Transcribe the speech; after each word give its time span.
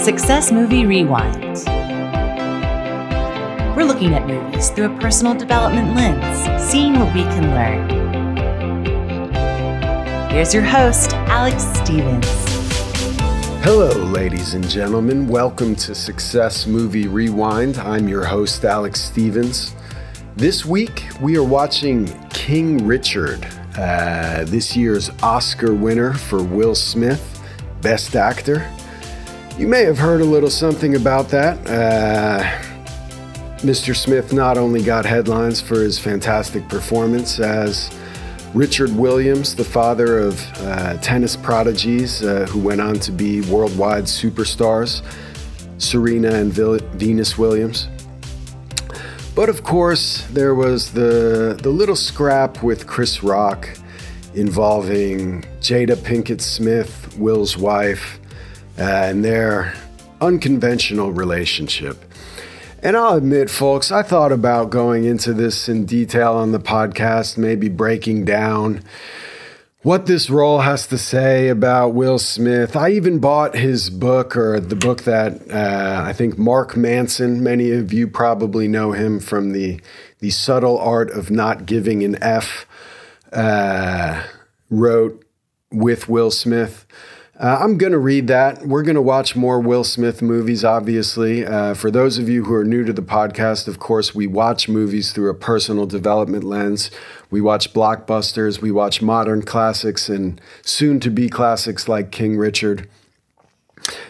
Success 0.00 0.50
Movie 0.50 0.86
Rewind. 0.86 1.66
We're 3.76 3.84
looking 3.84 4.14
at 4.14 4.26
movies 4.26 4.70
through 4.70 4.96
a 4.96 4.98
personal 4.98 5.34
development 5.34 5.94
lens, 5.94 6.70
seeing 6.70 6.98
what 6.98 7.14
we 7.14 7.20
can 7.24 7.50
learn. 7.54 7.90
Here's 10.30 10.54
your 10.54 10.62
host, 10.62 11.12
Alex 11.28 11.64
Stevens. 11.80 12.24
Hello, 13.62 13.90
ladies 13.90 14.54
and 14.54 14.66
gentlemen. 14.66 15.28
Welcome 15.28 15.76
to 15.76 15.94
Success 15.94 16.66
Movie 16.66 17.06
Rewind. 17.06 17.76
I'm 17.76 18.08
your 18.08 18.24
host, 18.24 18.64
Alex 18.64 19.02
Stevens. 19.02 19.74
This 20.34 20.64
week, 20.64 21.08
we 21.20 21.36
are 21.36 21.44
watching 21.44 22.06
King 22.30 22.86
Richard, 22.86 23.46
uh, 23.76 24.44
this 24.44 24.74
year's 24.74 25.10
Oscar 25.22 25.74
winner 25.74 26.14
for 26.14 26.42
Will 26.42 26.74
Smith, 26.74 27.38
Best 27.82 28.16
Actor. 28.16 28.66
You 29.60 29.68
may 29.68 29.82
have 29.82 29.98
heard 29.98 30.22
a 30.22 30.24
little 30.24 30.48
something 30.48 30.96
about 30.96 31.28
that. 31.28 31.58
Uh, 31.68 32.42
Mr. 33.58 33.94
Smith 33.94 34.32
not 34.32 34.56
only 34.56 34.82
got 34.82 35.04
headlines 35.04 35.60
for 35.60 35.82
his 35.82 35.98
fantastic 35.98 36.66
performance 36.66 37.38
as 37.38 37.94
Richard 38.54 38.88
Williams, 38.96 39.54
the 39.54 39.62
father 39.62 40.18
of 40.18 40.40
uh, 40.60 40.96
tennis 41.02 41.36
prodigies 41.36 42.22
uh, 42.22 42.46
who 42.48 42.58
went 42.58 42.80
on 42.80 42.94
to 43.00 43.12
be 43.12 43.42
worldwide 43.52 44.04
superstars, 44.04 45.02
Serena 45.76 46.32
and 46.32 46.54
Venus 46.54 47.36
Williams. 47.36 47.86
But 49.34 49.50
of 49.50 49.62
course, 49.62 50.26
there 50.28 50.54
was 50.54 50.90
the, 50.90 51.60
the 51.62 51.68
little 51.68 51.96
scrap 51.96 52.62
with 52.62 52.86
Chris 52.86 53.22
Rock 53.22 53.68
involving 54.34 55.42
Jada 55.60 55.96
Pinkett 55.96 56.40
Smith, 56.40 57.14
Will's 57.18 57.58
wife, 57.58 58.19
and 58.80 59.24
their 59.24 59.74
unconventional 60.20 61.12
relationship. 61.12 62.02
And 62.82 62.96
I'll 62.96 63.14
admit, 63.14 63.50
folks, 63.50 63.92
I 63.92 64.02
thought 64.02 64.32
about 64.32 64.70
going 64.70 65.04
into 65.04 65.34
this 65.34 65.68
in 65.68 65.84
detail 65.84 66.32
on 66.32 66.52
the 66.52 66.58
podcast, 66.58 67.36
maybe 67.36 67.68
breaking 67.68 68.24
down 68.24 68.82
what 69.82 70.06
this 70.06 70.30
role 70.30 70.60
has 70.60 70.86
to 70.86 70.96
say 70.96 71.48
about 71.48 71.90
Will 71.90 72.18
Smith. 72.18 72.76
I 72.76 72.90
even 72.90 73.18
bought 73.18 73.54
his 73.54 73.90
book 73.90 74.34
or 74.34 74.60
the 74.60 74.76
book 74.76 75.02
that 75.02 75.50
uh, 75.50 76.02
I 76.04 76.14
think 76.14 76.38
Mark 76.38 76.74
Manson, 76.74 77.42
many 77.42 77.72
of 77.72 77.92
you 77.92 78.08
probably 78.08 78.66
know 78.66 78.92
him 78.92 79.20
from 79.20 79.52
the, 79.52 79.80
the 80.20 80.30
subtle 80.30 80.78
art 80.78 81.10
of 81.10 81.30
not 81.30 81.66
giving 81.66 82.02
an 82.02 82.22
F, 82.22 82.66
uh, 83.32 84.22
wrote 84.70 85.22
with 85.70 86.08
Will 86.08 86.30
Smith. 86.30 86.86
Uh, 87.40 87.56
I'm 87.58 87.78
going 87.78 87.92
to 87.92 87.98
read 87.98 88.26
that. 88.26 88.66
We're 88.66 88.82
going 88.82 88.96
to 88.96 89.02
watch 89.02 89.34
more 89.34 89.60
Will 89.60 89.82
Smith 89.82 90.20
movies, 90.20 90.62
obviously. 90.62 91.46
Uh, 91.46 91.72
for 91.72 91.90
those 91.90 92.18
of 92.18 92.28
you 92.28 92.44
who 92.44 92.52
are 92.52 92.66
new 92.66 92.84
to 92.84 92.92
the 92.92 93.00
podcast, 93.00 93.66
of 93.66 93.78
course, 93.78 94.14
we 94.14 94.26
watch 94.26 94.68
movies 94.68 95.12
through 95.12 95.30
a 95.30 95.34
personal 95.34 95.86
development 95.86 96.44
lens. 96.44 96.90
We 97.30 97.40
watch 97.40 97.72
blockbusters, 97.72 98.60
we 98.60 98.70
watch 98.70 99.00
modern 99.00 99.40
classics, 99.40 100.10
and 100.10 100.38
soon 100.60 101.00
to 101.00 101.10
be 101.10 101.30
classics 101.30 101.88
like 101.88 102.12
King 102.12 102.36
Richard. 102.36 102.86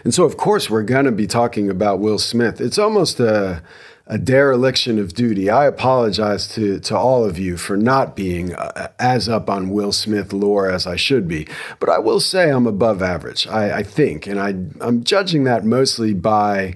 And 0.03 0.13
so, 0.13 0.25
of 0.25 0.35
course, 0.35 0.69
we're 0.69 0.83
going 0.83 1.05
to 1.05 1.11
be 1.13 1.25
talking 1.25 1.69
about 1.69 1.99
Will 1.99 2.19
Smith. 2.19 2.59
It's 2.59 2.77
almost 2.77 3.21
a 3.21 3.63
a 4.11 4.17
dereliction 4.17 4.99
of 4.99 5.13
duty. 5.13 5.49
I 5.49 5.65
apologize 5.65 6.45
to, 6.55 6.81
to 6.81 6.97
all 6.97 7.23
of 7.23 7.39
you 7.39 7.55
for 7.55 7.77
not 7.77 8.13
being 8.13 8.53
uh, 8.53 8.89
as 8.99 9.29
up 9.29 9.49
on 9.49 9.69
Will 9.69 9.93
Smith 9.93 10.33
lore 10.33 10.69
as 10.69 10.85
I 10.85 10.97
should 10.97 11.29
be. 11.29 11.47
But 11.79 11.87
I 11.87 11.97
will 11.97 12.19
say 12.19 12.49
I'm 12.49 12.67
above 12.67 13.01
average, 13.01 13.47
I, 13.47 13.77
I 13.77 13.83
think. 13.83 14.27
And 14.27 14.37
I, 14.37 14.49
I'm 14.85 15.05
judging 15.05 15.45
that 15.45 15.63
mostly 15.63 16.13
by 16.13 16.75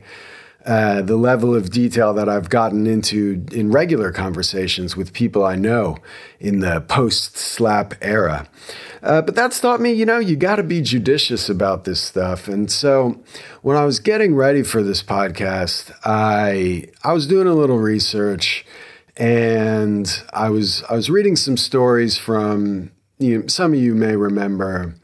uh, 0.65 1.01
the 1.03 1.15
level 1.15 1.53
of 1.53 1.69
detail 1.69 2.13
that 2.15 2.27
I've 2.27 2.49
gotten 2.49 2.87
into 2.87 3.45
in 3.51 3.71
regular 3.71 4.11
conversations 4.11 4.97
with 4.97 5.13
people 5.13 5.45
I 5.45 5.55
know 5.55 5.97
in 6.39 6.59
the 6.59 6.81
post 6.81 7.37
slap 7.37 7.93
era. 8.01 8.47
Uh, 9.03 9.21
but 9.21 9.35
that's 9.35 9.59
taught 9.59 9.79
me, 9.79 9.93
you 9.93 10.07
know, 10.07 10.17
you 10.17 10.35
got 10.35 10.55
to 10.55 10.63
be 10.63 10.81
judicious 10.81 11.49
about 11.49 11.83
this 11.83 12.01
stuff. 12.01 12.47
And 12.47 12.71
so 12.71 13.21
when 13.61 13.77
I 13.77 13.85
was 13.85 13.99
getting 13.99 14.33
ready 14.33 14.63
for 14.63 14.81
this 14.81 15.03
podcast, 15.03 15.91
I 16.03 16.87
I 17.03 17.13
was 17.13 17.27
doing 17.27 17.47
a 17.47 17.53
little 17.53 17.77
research 17.77 18.65
and 19.15 20.11
I 20.33 20.49
was 20.49 20.83
I 20.89 20.95
was 20.95 21.11
reading 21.11 21.35
some 21.35 21.57
stories 21.57 22.17
from 22.17 22.91
you 23.19 23.37
know, 23.39 23.47
some 23.47 23.73
of 23.73 23.79
you 23.79 23.93
may 23.93 24.15
remember 24.15 24.95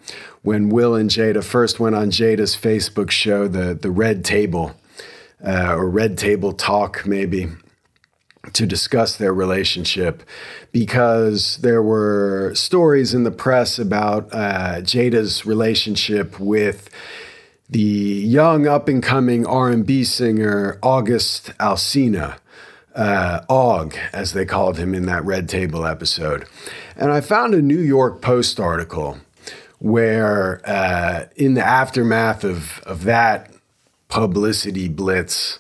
when 0.42 0.70
Will 0.70 0.96
and 0.96 1.12
Jada 1.12 1.44
first 1.44 1.80
went 1.80 1.96
on 1.96 2.10
Jada's 2.10 2.56
Facebook 2.56 3.12
show, 3.12 3.48
the 3.48 3.76
the 3.76 3.92
Red 3.92 4.26
Table 4.26 4.76
uh, 5.46 5.76
or 5.76 5.90
Red 5.90 6.18
Table 6.18 6.54
Talk, 6.54 7.06
maybe, 7.06 7.48
to 8.54 8.66
discuss 8.66 9.16
their 9.16 9.34
relationship 9.34 10.24
because 10.72 11.58
there 11.58 11.82
were 11.82 12.54
stories 12.56 13.14
in 13.14 13.24
the 13.24 13.32
press 13.32 13.78
about 13.78 14.34
uh, 14.34 14.82
Jada's 14.82 15.46
relationship 15.46 16.40
with 16.40 16.90
the 17.70 17.80
young 17.80 18.68
up 18.68 18.88
and 18.88 19.02
coming 19.02 19.46
R&B 19.46 20.04
singer 20.04 20.80
August 20.82 21.52
Alsina. 21.60 22.38
Uh, 22.94 23.40
Og, 23.48 23.96
as 24.12 24.34
they 24.34 24.44
called 24.44 24.78
him 24.78 24.94
in 24.94 25.06
that 25.06 25.24
Red 25.24 25.48
Table 25.48 25.86
episode. 25.86 26.46
And 26.98 27.10
I 27.10 27.22
found 27.22 27.54
a 27.54 27.62
New 27.62 27.80
York 27.80 28.22
Post 28.22 28.60
article 28.60 29.18
where, 29.80 30.62
uh, 30.66 31.28
in 31.38 31.54
the 31.54 31.66
aftermath 31.66 32.44
of, 32.44 32.82
of 32.86 33.06
that 33.06 33.50
publicity 34.12 34.90
blitz 34.90 35.58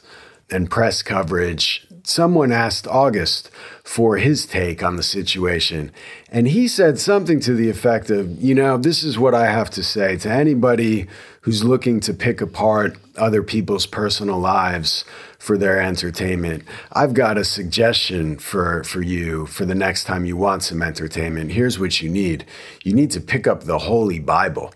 and 0.52 0.70
press 0.70 1.02
coverage, 1.02 1.88
someone 2.04 2.52
asked 2.52 2.86
August 2.86 3.50
for 3.84 4.18
his 4.18 4.46
take 4.46 4.84
on 4.84 4.98
the 4.98 5.04
situation. 5.04 5.92
And 6.30 6.50
he 6.50 6.68
said 6.68 7.00
something 7.00 7.40
to 7.42 7.54
the 7.56 7.70
effect 7.70 8.10
of, 8.10 8.42
you 8.42 8.54
know, 8.54 8.78
this 8.78 9.04
is 9.04 9.18
what 9.18 9.34
I 9.34 9.50
have 9.50 9.70
to 9.72 9.84
say 9.84 10.18
to 10.18 10.30
anybody 10.30 11.08
who's 11.42 11.64
looking 11.64 12.02
to 12.02 12.14
pick 12.14 12.42
apart 12.42 12.98
other 13.18 13.42
people's 13.42 13.86
personal 13.86 14.38
lives 14.38 15.06
for 15.40 15.58
their 15.58 15.82
entertainment. 15.82 16.64
I've 16.92 17.14
got 17.14 17.38
a 17.38 17.46
suggestion 17.46 18.38
for, 18.38 18.84
for 18.84 19.02
you 19.02 19.46
for 19.46 19.66
the 19.66 19.76
next 19.76 20.04
time 20.04 20.26
you 20.26 20.36
want 20.36 20.64
some 20.64 20.84
entertainment. 20.84 21.54
Here's 21.54 21.80
what 21.80 22.02
you 22.02 22.10
need 22.10 22.46
you 22.84 22.94
need 22.94 23.12
to 23.12 23.22
pick 23.22 23.48
up 23.48 23.64
the 23.64 23.80
Holy 23.80 24.20
Bible. 24.20 24.74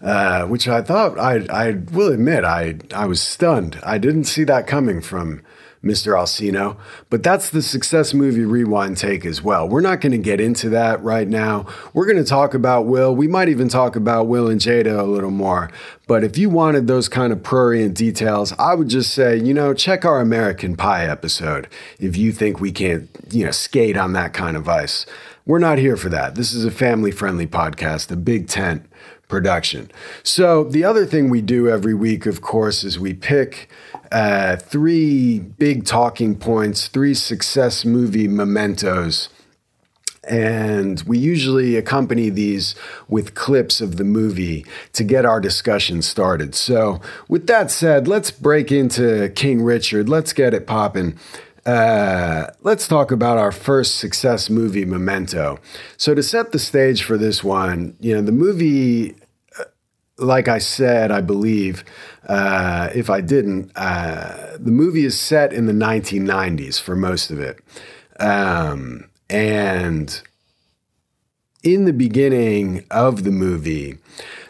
Uh, 0.00 0.46
which 0.46 0.68
I 0.68 0.80
thought 0.80 1.18
I 1.18 1.44
I 1.50 1.72
will 1.92 2.12
admit 2.12 2.44
I 2.44 2.76
I 2.94 3.06
was 3.06 3.20
stunned. 3.20 3.80
I 3.82 3.98
didn't 3.98 4.24
see 4.24 4.44
that 4.44 4.68
coming 4.68 5.00
from 5.00 5.42
Mr. 5.82 6.14
Alsina, 6.16 6.76
but 7.08 7.22
that's 7.22 7.50
the 7.50 7.62
success 7.62 8.12
movie 8.12 8.44
rewind 8.44 8.96
take 8.96 9.24
as 9.24 9.42
well. 9.42 9.68
We're 9.68 9.80
not 9.80 10.00
going 10.00 10.12
to 10.12 10.18
get 10.18 10.40
into 10.40 10.68
that 10.70 11.02
right 11.02 11.28
now. 11.28 11.66
We're 11.92 12.06
going 12.06 12.18
to 12.18 12.24
talk 12.24 12.54
about 12.54 12.86
Will. 12.86 13.14
We 13.14 13.28
might 13.28 13.48
even 13.48 13.68
talk 13.68 13.94
about 13.94 14.26
Will 14.26 14.48
and 14.48 14.60
Jada 14.60 14.98
a 14.98 15.04
little 15.04 15.30
more. 15.30 15.70
But 16.06 16.24
if 16.24 16.36
you 16.36 16.50
wanted 16.50 16.86
those 16.86 17.08
kind 17.08 17.32
of 17.32 17.42
prurient 17.42 17.94
details, 17.94 18.52
I 18.58 18.74
would 18.74 18.88
just 18.88 19.14
say, 19.14 19.36
you 19.36 19.54
know, 19.54 19.72
check 19.72 20.04
our 20.04 20.20
American 20.20 20.76
Pie 20.76 21.06
episode 21.06 21.68
if 22.00 22.16
you 22.16 22.32
think 22.32 22.60
we 22.60 22.72
can't, 22.72 23.08
you 23.30 23.44
know, 23.44 23.52
skate 23.52 23.96
on 23.96 24.14
that 24.14 24.32
kind 24.32 24.56
of 24.56 24.68
ice. 24.68 25.06
We're 25.46 25.58
not 25.58 25.78
here 25.78 25.96
for 25.96 26.08
that. 26.08 26.34
This 26.34 26.52
is 26.52 26.64
a 26.64 26.70
family 26.70 27.10
friendly 27.10 27.46
podcast, 27.46 28.10
a 28.10 28.16
big 28.16 28.48
tent 28.48 28.87
production. 29.28 29.90
So, 30.22 30.64
the 30.64 30.84
other 30.84 31.06
thing 31.06 31.30
we 31.30 31.42
do 31.42 31.68
every 31.68 31.94
week, 31.94 32.26
of 32.26 32.40
course, 32.40 32.82
is 32.82 32.98
we 32.98 33.14
pick 33.14 33.68
uh, 34.10 34.56
three 34.56 35.38
big 35.38 35.84
talking 35.84 36.34
points, 36.34 36.88
three 36.88 37.14
success 37.14 37.84
movie 37.84 38.28
mementos. 38.28 39.28
And 40.24 41.02
we 41.06 41.16
usually 41.16 41.76
accompany 41.76 42.28
these 42.28 42.74
with 43.08 43.34
clips 43.34 43.80
of 43.80 43.96
the 43.96 44.04
movie 44.04 44.66
to 44.92 45.02
get 45.02 45.24
our 45.24 45.40
discussion 45.40 46.02
started. 46.02 46.54
So, 46.54 47.00
with 47.28 47.46
that 47.46 47.70
said, 47.70 48.08
let's 48.08 48.30
break 48.30 48.70
into 48.72 49.30
King 49.30 49.62
Richard. 49.62 50.08
Let's 50.08 50.32
get 50.32 50.52
it 50.52 50.66
popping. 50.66 51.18
Uh, 51.64 52.50
let's 52.62 52.88
talk 52.88 53.10
about 53.10 53.36
our 53.36 53.52
first 53.52 53.96
success 53.98 54.48
movie, 54.48 54.86
Memento. 54.86 55.58
So, 55.96 56.14
to 56.14 56.22
set 56.22 56.52
the 56.52 56.58
stage 56.58 57.02
for 57.02 57.16
this 57.16 57.44
one, 57.44 57.94
you 58.00 58.14
know, 58.14 58.22
the 58.22 58.32
movie, 58.32 59.14
like 60.18 60.48
I 60.48 60.58
said, 60.58 61.10
I 61.10 61.20
believe, 61.20 61.84
uh, 62.28 62.90
if 62.94 63.08
I 63.08 63.20
didn't, 63.20 63.70
uh, 63.76 64.56
the 64.58 64.72
movie 64.72 65.04
is 65.04 65.18
set 65.18 65.52
in 65.52 65.66
the 65.66 65.72
1990s 65.72 66.80
for 66.80 66.96
most 66.96 67.30
of 67.30 67.38
it. 67.38 67.60
Um, 68.18 69.08
and 69.30 70.20
in 71.62 71.84
the 71.84 71.92
beginning 71.92 72.84
of 72.90 73.24
the 73.24 73.30
movie, 73.30 73.98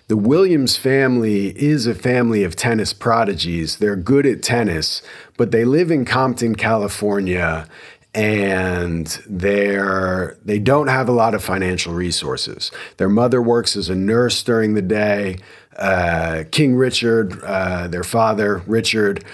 the 0.08 0.16
Williams 0.16 0.78
family 0.78 1.48
is 1.48 1.86
a 1.86 1.94
family 1.94 2.42
of 2.42 2.56
tennis 2.56 2.94
prodigies. 2.94 3.76
They're 3.76 3.96
good 3.96 4.24
at 4.24 4.42
tennis, 4.42 5.02
but 5.36 5.50
they 5.50 5.66
live 5.66 5.90
in 5.90 6.06
Compton, 6.06 6.54
California, 6.54 7.68
and 8.14 9.06
they're 9.28 10.38
they 10.44 10.58
don't 10.58 10.88
have 10.88 11.08
a 11.08 11.12
lot 11.12 11.34
of 11.34 11.44
financial 11.44 11.94
resources. 11.94 12.70
Their 12.96 13.08
mother 13.08 13.40
works 13.42 13.76
as 13.76 13.88
a 13.88 13.94
nurse 13.94 14.42
during 14.42 14.74
the 14.74 14.82
day. 14.82 15.38
Uh, 15.76 16.44
King 16.50 16.74
Richard, 16.74 17.40
uh, 17.42 17.86
their 17.88 18.04
father 18.04 18.62
Richard, 18.66 19.24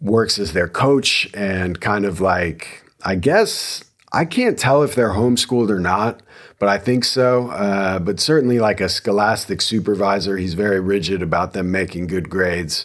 works 0.00 0.38
as 0.38 0.52
their 0.52 0.68
coach 0.68 1.28
and 1.34 1.80
kind 1.80 2.04
of 2.04 2.20
like 2.20 2.84
I 3.02 3.16
guess 3.16 3.84
I 4.12 4.24
can't 4.24 4.58
tell 4.58 4.82
if 4.82 4.94
they're 4.94 5.10
homeschooled 5.10 5.70
or 5.70 5.80
not, 5.80 6.22
but 6.58 6.68
I 6.68 6.78
think 6.78 7.04
so. 7.04 7.48
Uh, 7.48 7.98
but 7.98 8.20
certainly, 8.20 8.58
like 8.58 8.80
a 8.80 8.88
scholastic 8.88 9.60
supervisor, 9.60 10.36
he's 10.36 10.54
very 10.54 10.80
rigid 10.80 11.22
about 11.22 11.52
them 11.52 11.70
making 11.70 12.06
good 12.06 12.28
grades. 12.28 12.84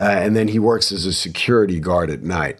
Uh, 0.00 0.04
and 0.04 0.34
then 0.34 0.48
he 0.48 0.58
works 0.58 0.90
as 0.90 1.04
a 1.04 1.12
security 1.12 1.78
guard 1.78 2.10
at 2.10 2.22
night. 2.22 2.58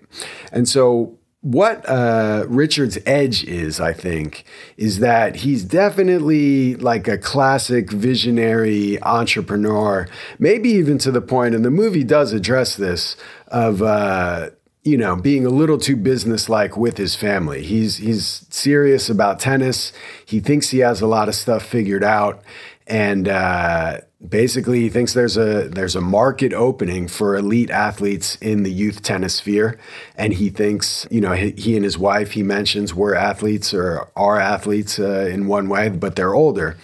And 0.52 0.68
so 0.68 1.18
what 1.42 1.84
uh, 1.88 2.44
Richard's 2.48 2.98
edge 3.04 3.42
is, 3.44 3.80
I 3.80 3.92
think, 3.92 4.44
is 4.76 5.00
that 5.00 5.36
he's 5.36 5.64
definitely 5.64 6.76
like 6.76 7.08
a 7.08 7.18
classic 7.18 7.90
visionary 7.90 9.02
entrepreneur, 9.02 10.06
maybe 10.38 10.70
even 10.70 10.98
to 10.98 11.10
the 11.10 11.20
point, 11.20 11.56
and 11.56 11.64
the 11.64 11.70
movie 11.70 12.04
does 12.04 12.32
address 12.32 12.76
this, 12.76 13.16
of, 13.48 13.82
uh, 13.82 14.50
you 14.84 14.96
know, 14.96 15.16
being 15.16 15.44
a 15.44 15.50
little 15.50 15.78
too 15.78 15.96
businesslike 15.96 16.76
with 16.76 16.96
his 16.96 17.16
family. 17.16 17.62
He's, 17.64 17.96
he's 17.96 18.46
serious 18.48 19.10
about 19.10 19.40
tennis. 19.40 19.92
He 20.24 20.38
thinks 20.38 20.70
he 20.70 20.78
has 20.78 21.00
a 21.00 21.08
lot 21.08 21.28
of 21.28 21.34
stuff 21.34 21.64
figured 21.64 22.04
out. 22.04 22.42
And, 22.86 23.26
uh, 23.26 23.98
basically 24.26 24.80
he 24.80 24.88
thinks 24.88 25.14
there's 25.14 25.36
a 25.36 25.68
there's 25.68 25.96
a 25.96 26.00
market 26.00 26.52
opening 26.52 27.08
for 27.08 27.36
elite 27.36 27.70
athletes 27.70 28.36
in 28.36 28.62
the 28.62 28.72
youth 28.72 29.02
tennis 29.02 29.36
sphere. 29.36 29.78
And 30.16 30.32
he 30.34 30.50
thinks 30.50 31.06
you 31.10 31.20
know 31.20 31.32
he, 31.32 31.50
he 31.52 31.76
and 31.76 31.84
his 31.84 31.98
wife 31.98 32.32
he 32.32 32.42
mentions 32.42 32.94
were 32.94 33.14
athletes 33.14 33.74
or 33.74 34.08
are 34.16 34.38
athletes 34.38 34.98
uh, 34.98 35.28
in 35.30 35.46
one 35.46 35.68
way 35.68 35.88
but 35.88 36.16
they're 36.16 36.34
older. 36.34 36.76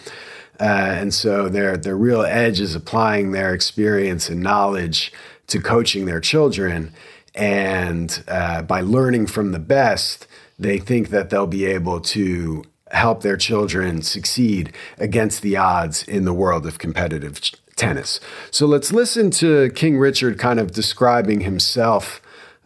Uh, 0.60 0.64
and 0.64 1.14
so 1.14 1.48
their 1.48 1.76
their 1.76 1.96
real 1.96 2.22
edge 2.22 2.60
is 2.60 2.74
applying 2.74 3.32
their 3.32 3.54
experience 3.54 4.28
and 4.28 4.40
knowledge 4.40 5.12
to 5.46 5.60
coaching 5.60 6.06
their 6.06 6.20
children. 6.20 6.92
And 7.34 8.24
uh, 8.26 8.62
by 8.62 8.80
learning 8.80 9.28
from 9.28 9.52
the 9.52 9.60
best 9.60 10.26
they 10.58 10.78
think 10.78 11.10
that 11.10 11.30
they'll 11.30 11.46
be 11.46 11.66
able 11.66 12.00
to 12.00 12.64
help 12.92 13.22
their 13.22 13.36
children 13.36 14.02
succeed 14.02 14.72
against 14.98 15.42
the 15.42 15.56
odds 15.56 16.02
in 16.02 16.24
the 16.24 16.32
world 16.32 16.66
of 16.66 16.78
competitive 16.78 17.40
ch- 17.40 17.54
tennis. 17.76 18.20
So 18.50 18.66
let's 18.66 18.92
listen 18.92 19.30
to 19.32 19.70
King 19.70 19.98
Richard 19.98 20.38
kind 20.38 20.58
of 20.58 20.72
describing 20.72 21.40
himself, 21.40 22.20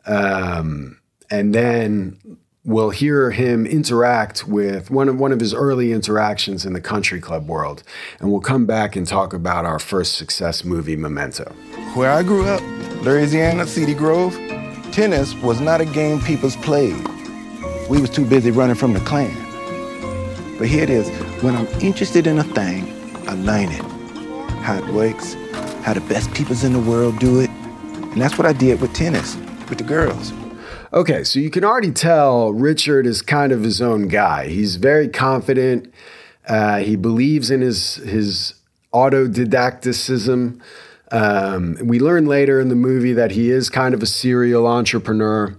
um, 0.06 0.98
and 1.30 1.54
then 1.54 2.38
we'll 2.64 2.90
hear 2.90 3.30
him 3.30 3.66
interact 3.66 4.46
with 4.46 4.90
one 4.90 5.08
of 5.08 5.18
one 5.18 5.32
of 5.32 5.40
his 5.40 5.52
early 5.52 5.92
interactions 5.92 6.64
in 6.64 6.72
the 6.72 6.80
country 6.80 7.20
club 7.20 7.48
world, 7.48 7.82
and 8.20 8.30
we'll 8.30 8.40
come 8.40 8.66
back 8.66 8.96
and 8.96 9.06
talk 9.06 9.32
about 9.32 9.64
our 9.64 9.78
first 9.78 10.16
success 10.16 10.64
movie, 10.64 10.96
Memento. 10.96 11.52
Where 11.94 12.10
I 12.10 12.22
grew 12.22 12.46
up, 12.46 12.62
Louisiana, 13.02 13.66
City 13.66 13.94
Grove, 13.94 14.34
tennis 14.92 15.34
was 15.36 15.60
not 15.60 15.80
a 15.80 15.84
game 15.86 16.20
peoples 16.20 16.56
played. 16.56 16.96
We 17.88 18.00
was 18.00 18.10
too 18.10 18.24
busy 18.24 18.50
running 18.50 18.76
from 18.76 18.92
the 18.94 19.00
Klan. 19.00 19.51
But 20.62 20.68
here 20.68 20.84
it 20.84 20.90
is. 20.90 21.08
When 21.42 21.56
I'm 21.56 21.66
interested 21.80 22.28
in 22.28 22.38
a 22.38 22.44
thing, 22.44 22.86
I 23.28 23.34
learn 23.34 23.72
it. 23.72 23.82
How 24.62 24.78
it 24.78 24.86
works, 24.94 25.34
how 25.82 25.92
the 25.92 26.00
best 26.02 26.32
peoples 26.34 26.62
in 26.62 26.72
the 26.72 26.78
world 26.78 27.18
do 27.18 27.40
it. 27.40 27.50
And 27.50 28.22
that's 28.22 28.38
what 28.38 28.46
I 28.46 28.52
did 28.52 28.80
with 28.80 28.92
tennis, 28.92 29.34
with 29.68 29.78
the 29.78 29.82
girls. 29.82 30.32
Okay, 30.92 31.24
so 31.24 31.40
you 31.40 31.50
can 31.50 31.64
already 31.64 31.90
tell 31.90 32.52
Richard 32.52 33.08
is 33.08 33.22
kind 33.22 33.50
of 33.50 33.64
his 33.64 33.82
own 33.82 34.06
guy. 34.06 34.50
He's 34.50 34.76
very 34.76 35.08
confident. 35.08 35.92
Uh, 36.46 36.78
he 36.78 36.94
believes 36.94 37.50
in 37.50 37.60
his 37.60 37.96
his 37.96 38.54
autodidacticism. 38.94 40.60
Um, 41.10 41.76
we 41.82 41.98
learn 41.98 42.26
later 42.26 42.60
in 42.60 42.68
the 42.68 42.76
movie 42.76 43.14
that 43.14 43.32
he 43.32 43.50
is 43.50 43.68
kind 43.68 43.94
of 43.94 44.00
a 44.00 44.06
serial 44.06 44.68
entrepreneur. 44.68 45.56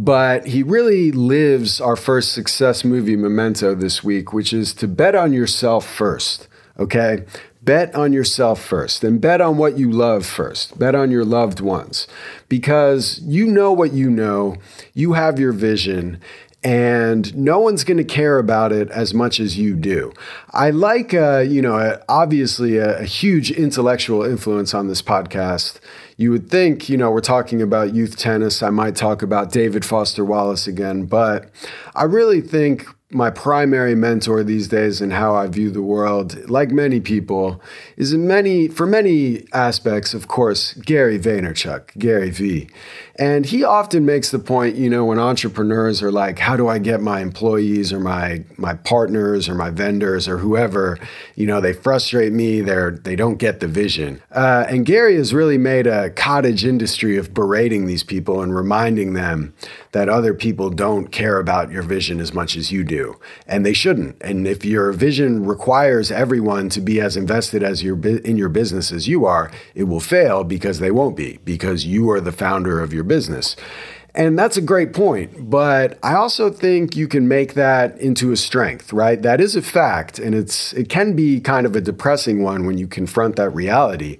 But 0.00 0.46
he 0.46 0.62
really 0.62 1.10
lives 1.10 1.80
our 1.80 1.96
first 1.96 2.32
success 2.32 2.84
movie 2.84 3.16
memento 3.16 3.74
this 3.74 4.04
week, 4.04 4.32
which 4.32 4.52
is 4.52 4.72
to 4.74 4.86
bet 4.86 5.16
on 5.16 5.32
yourself 5.32 5.84
first. 5.84 6.46
Okay? 6.78 7.24
Bet 7.62 7.92
on 7.96 8.12
yourself 8.12 8.64
first 8.64 9.02
and 9.02 9.20
bet 9.20 9.40
on 9.40 9.56
what 9.56 9.76
you 9.76 9.90
love 9.90 10.24
first. 10.24 10.78
Bet 10.78 10.94
on 10.94 11.10
your 11.10 11.24
loved 11.24 11.58
ones 11.58 12.06
because 12.48 13.18
you 13.22 13.48
know 13.48 13.72
what 13.72 13.92
you 13.92 14.08
know. 14.08 14.58
You 14.94 15.14
have 15.14 15.40
your 15.40 15.50
vision 15.50 16.20
and 16.62 17.36
no 17.36 17.58
one's 17.58 17.82
going 17.82 17.96
to 17.96 18.04
care 18.04 18.38
about 18.38 18.70
it 18.70 18.88
as 18.90 19.12
much 19.12 19.40
as 19.40 19.58
you 19.58 19.74
do. 19.74 20.12
I 20.50 20.70
like, 20.70 21.12
uh, 21.12 21.38
you 21.38 21.60
know, 21.60 22.00
obviously 22.08 22.76
a, 22.76 23.00
a, 23.00 23.04
huge 23.04 23.50
intellectual 23.50 24.24
influence 24.24 24.74
on 24.74 24.88
this 24.88 25.00
podcast 25.00 25.78
you 26.18 26.32
would 26.32 26.50
think, 26.50 26.88
you 26.88 26.96
know, 26.96 27.12
we're 27.12 27.20
talking 27.20 27.62
about 27.62 27.94
youth 27.94 28.16
tennis. 28.16 28.60
I 28.60 28.70
might 28.70 28.96
talk 28.96 29.22
about 29.22 29.52
David 29.52 29.84
Foster 29.84 30.24
Wallace 30.24 30.66
again, 30.66 31.06
but 31.06 31.48
I 31.94 32.02
really 32.02 32.40
think 32.40 32.88
my 33.10 33.30
primary 33.30 33.94
mentor 33.94 34.42
these 34.42 34.66
days 34.66 35.00
and 35.00 35.12
how 35.12 35.34
I 35.34 35.46
view 35.46 35.70
the 35.70 35.80
world, 35.80 36.50
like 36.50 36.70
many 36.70 37.00
people, 37.00 37.62
is 37.96 38.12
in 38.12 38.26
many, 38.26 38.66
for 38.66 38.84
many 38.84 39.46
aspects, 39.52 40.12
of 40.12 40.26
course, 40.26 40.74
Gary 40.74 41.20
Vaynerchuk, 41.20 41.96
Gary 41.96 42.30
V. 42.30 42.68
And 43.18 43.44
he 43.44 43.64
often 43.64 44.06
makes 44.06 44.30
the 44.30 44.38
point, 44.38 44.76
you 44.76 44.88
know, 44.88 45.04
when 45.04 45.18
entrepreneurs 45.18 46.02
are 46.04 46.12
like, 46.12 46.38
how 46.38 46.56
do 46.56 46.68
I 46.68 46.78
get 46.78 47.00
my 47.00 47.20
employees 47.20 47.92
or 47.92 47.98
my 47.98 48.44
my 48.56 48.74
partners 48.74 49.48
or 49.48 49.56
my 49.56 49.70
vendors 49.70 50.28
or 50.28 50.38
whoever, 50.38 51.00
you 51.34 51.44
know, 51.44 51.60
they 51.60 51.72
frustrate 51.72 52.32
me, 52.32 52.60
they're 52.60 52.92
they 52.92 53.16
don't 53.16 53.38
get 53.38 53.58
the 53.58 53.66
vision. 53.66 54.22
Uh, 54.30 54.66
and 54.68 54.86
Gary 54.86 55.16
has 55.16 55.34
really 55.34 55.58
made 55.58 55.88
a 55.88 56.10
cottage 56.10 56.64
industry 56.64 57.16
of 57.16 57.34
berating 57.34 57.86
these 57.86 58.04
people 58.04 58.40
and 58.40 58.54
reminding 58.54 59.14
them 59.14 59.52
that 59.92 60.08
other 60.08 60.32
people 60.34 60.70
don't 60.70 61.10
care 61.10 61.40
about 61.40 61.72
your 61.72 61.82
vision 61.82 62.20
as 62.20 62.32
much 62.32 62.56
as 62.56 62.70
you 62.70 62.84
do, 62.84 63.18
and 63.48 63.66
they 63.66 63.72
shouldn't. 63.72 64.16
And 64.20 64.46
if 64.46 64.64
your 64.64 64.92
vision 64.92 65.44
requires 65.44 66.12
everyone 66.12 66.68
to 66.70 66.80
be 66.80 67.00
as 67.00 67.16
invested 67.16 67.64
as 67.64 67.82
your 67.82 67.98
in 68.06 68.36
your 68.36 68.48
business 68.48 68.92
as 68.92 69.08
you 69.08 69.24
are, 69.24 69.50
it 69.74 69.84
will 69.84 69.98
fail 69.98 70.44
because 70.44 70.78
they 70.78 70.92
won't 70.92 71.16
be 71.16 71.38
because 71.44 71.84
you 71.84 72.08
are 72.10 72.20
the 72.20 72.30
founder 72.30 72.78
of 72.80 72.92
your 72.92 73.07
business. 73.08 73.56
And 74.14 74.38
that's 74.38 74.56
a 74.56 74.62
great 74.62 74.92
point. 74.92 75.50
But 75.50 75.98
I 76.02 76.14
also 76.14 76.50
think 76.50 76.96
you 76.96 77.08
can 77.08 77.28
make 77.28 77.54
that 77.54 77.98
into 78.00 78.32
a 78.32 78.36
strength, 78.36 78.92
right? 78.92 79.20
That 79.22 79.40
is 79.40 79.54
a 79.54 79.62
fact. 79.62 80.18
And 80.18 80.34
it's 80.34 80.72
it 80.72 80.88
can 80.88 81.14
be 81.14 81.40
kind 81.40 81.66
of 81.66 81.76
a 81.76 81.80
depressing 81.80 82.42
one 82.42 82.66
when 82.66 82.78
you 82.78 82.86
confront 82.86 83.36
that 83.36 83.50
reality. 83.50 84.18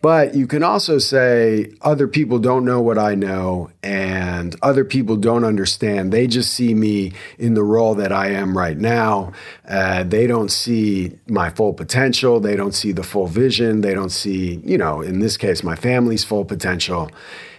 But 0.00 0.36
you 0.36 0.46
can 0.46 0.62
also 0.62 0.98
say, 0.98 1.72
other 1.80 2.06
people 2.06 2.38
don't 2.38 2.64
know 2.64 2.80
what 2.80 2.98
I 2.98 3.16
know, 3.16 3.70
and 3.82 4.54
other 4.62 4.84
people 4.84 5.16
don't 5.16 5.44
understand. 5.44 6.12
They 6.12 6.28
just 6.28 6.54
see 6.54 6.72
me 6.72 7.14
in 7.36 7.54
the 7.54 7.64
role 7.64 7.96
that 7.96 8.12
I 8.12 8.28
am 8.28 8.56
right 8.56 8.78
now. 8.78 9.32
Uh, 9.68 10.04
they 10.04 10.28
don't 10.28 10.50
see 10.52 11.18
my 11.26 11.50
full 11.50 11.74
potential. 11.74 12.38
They 12.38 12.54
don't 12.54 12.74
see 12.74 12.92
the 12.92 13.02
full 13.02 13.26
vision. 13.26 13.80
They 13.80 13.92
don't 13.92 14.10
see, 14.12 14.60
you 14.64 14.78
know, 14.78 15.00
in 15.00 15.18
this 15.18 15.36
case, 15.36 15.64
my 15.64 15.74
family's 15.74 16.22
full 16.22 16.44
potential. 16.44 17.10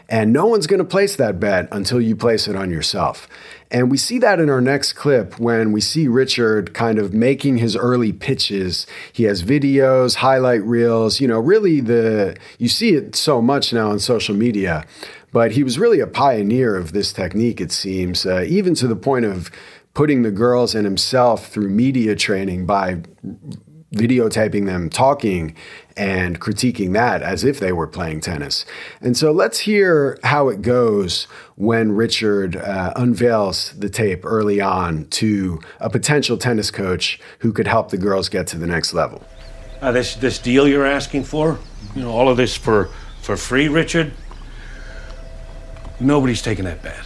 And 0.09 0.33
no 0.33 0.47
one's 0.47 0.65
going 0.65 0.79
to 0.79 0.85
place 0.85 1.15
that 1.17 1.39
bet 1.39 1.67
until 1.71 2.01
you 2.01 2.15
place 2.15 2.47
it 2.47 2.55
on 2.55 2.71
yourself. 2.71 3.27
And 3.69 3.91
we 3.91 3.97
see 3.97 4.17
that 4.17 4.39
in 4.39 4.49
our 4.49 4.59
next 4.59 4.93
clip 4.93 5.39
when 5.39 5.71
we 5.71 5.81
see 5.81 6.07
Richard 6.07 6.73
kind 6.73 6.97
of 6.97 7.13
making 7.13 7.59
his 7.59 7.75
early 7.75 8.11
pitches. 8.11 8.87
He 9.13 9.25
has 9.25 9.43
videos, 9.43 10.15
highlight 10.15 10.63
reels, 10.63 11.21
you 11.21 11.27
know, 11.27 11.39
really 11.39 11.79
the, 11.79 12.35
you 12.57 12.67
see 12.67 12.95
it 12.95 13.15
so 13.15 13.39
much 13.39 13.71
now 13.71 13.91
on 13.91 13.99
social 13.99 14.35
media. 14.35 14.83
But 15.31 15.51
he 15.51 15.63
was 15.63 15.77
really 15.77 15.99
a 15.99 16.07
pioneer 16.07 16.75
of 16.75 16.91
this 16.91 17.13
technique, 17.13 17.61
it 17.61 17.71
seems, 17.71 18.25
uh, 18.25 18.45
even 18.47 18.73
to 18.75 18.87
the 18.87 18.95
point 18.95 19.25
of 19.25 19.51
putting 19.93 20.23
the 20.23 20.31
girls 20.31 20.73
and 20.73 20.85
himself 20.85 21.49
through 21.49 21.69
media 21.69 22.15
training 22.15 22.65
by 22.65 23.03
videotaping 23.93 24.65
them 24.65 24.89
talking 24.89 25.55
and 25.99 26.39
critiquing 26.39 26.93
that 26.93 27.21
as 27.21 27.43
if 27.43 27.59
they 27.59 27.73
were 27.73 27.85
playing 27.85 28.21
tennis. 28.21 28.65
And 29.01 29.17
so 29.17 29.33
let's 29.33 29.59
hear 29.59 30.17
how 30.23 30.47
it 30.47 30.61
goes 30.61 31.25
when 31.55 31.91
Richard 31.91 32.55
uh, 32.55 32.93
unveils 32.95 33.73
the 33.73 33.89
tape 33.89 34.21
early 34.23 34.61
on 34.61 35.05
to 35.07 35.59
a 35.81 35.89
potential 35.89 36.37
tennis 36.37 36.71
coach 36.71 37.19
who 37.39 37.51
could 37.51 37.67
help 37.67 37.89
the 37.89 37.97
girls 37.97 38.29
get 38.29 38.47
to 38.47 38.57
the 38.57 38.65
next 38.65 38.93
level. 38.93 39.21
Uh, 39.81 39.91
this 39.91 40.15
this 40.15 40.39
deal 40.39 40.67
you're 40.67 40.85
asking 40.85 41.25
for, 41.25 41.59
you 41.95 42.01
know, 42.01 42.11
all 42.11 42.29
of 42.29 42.37
this 42.37 42.55
for 42.55 42.89
for 43.21 43.35
free, 43.35 43.67
Richard. 43.67 44.13
Nobody's 45.99 46.41
taking 46.41 46.63
that 46.65 46.81
bet. 46.81 47.03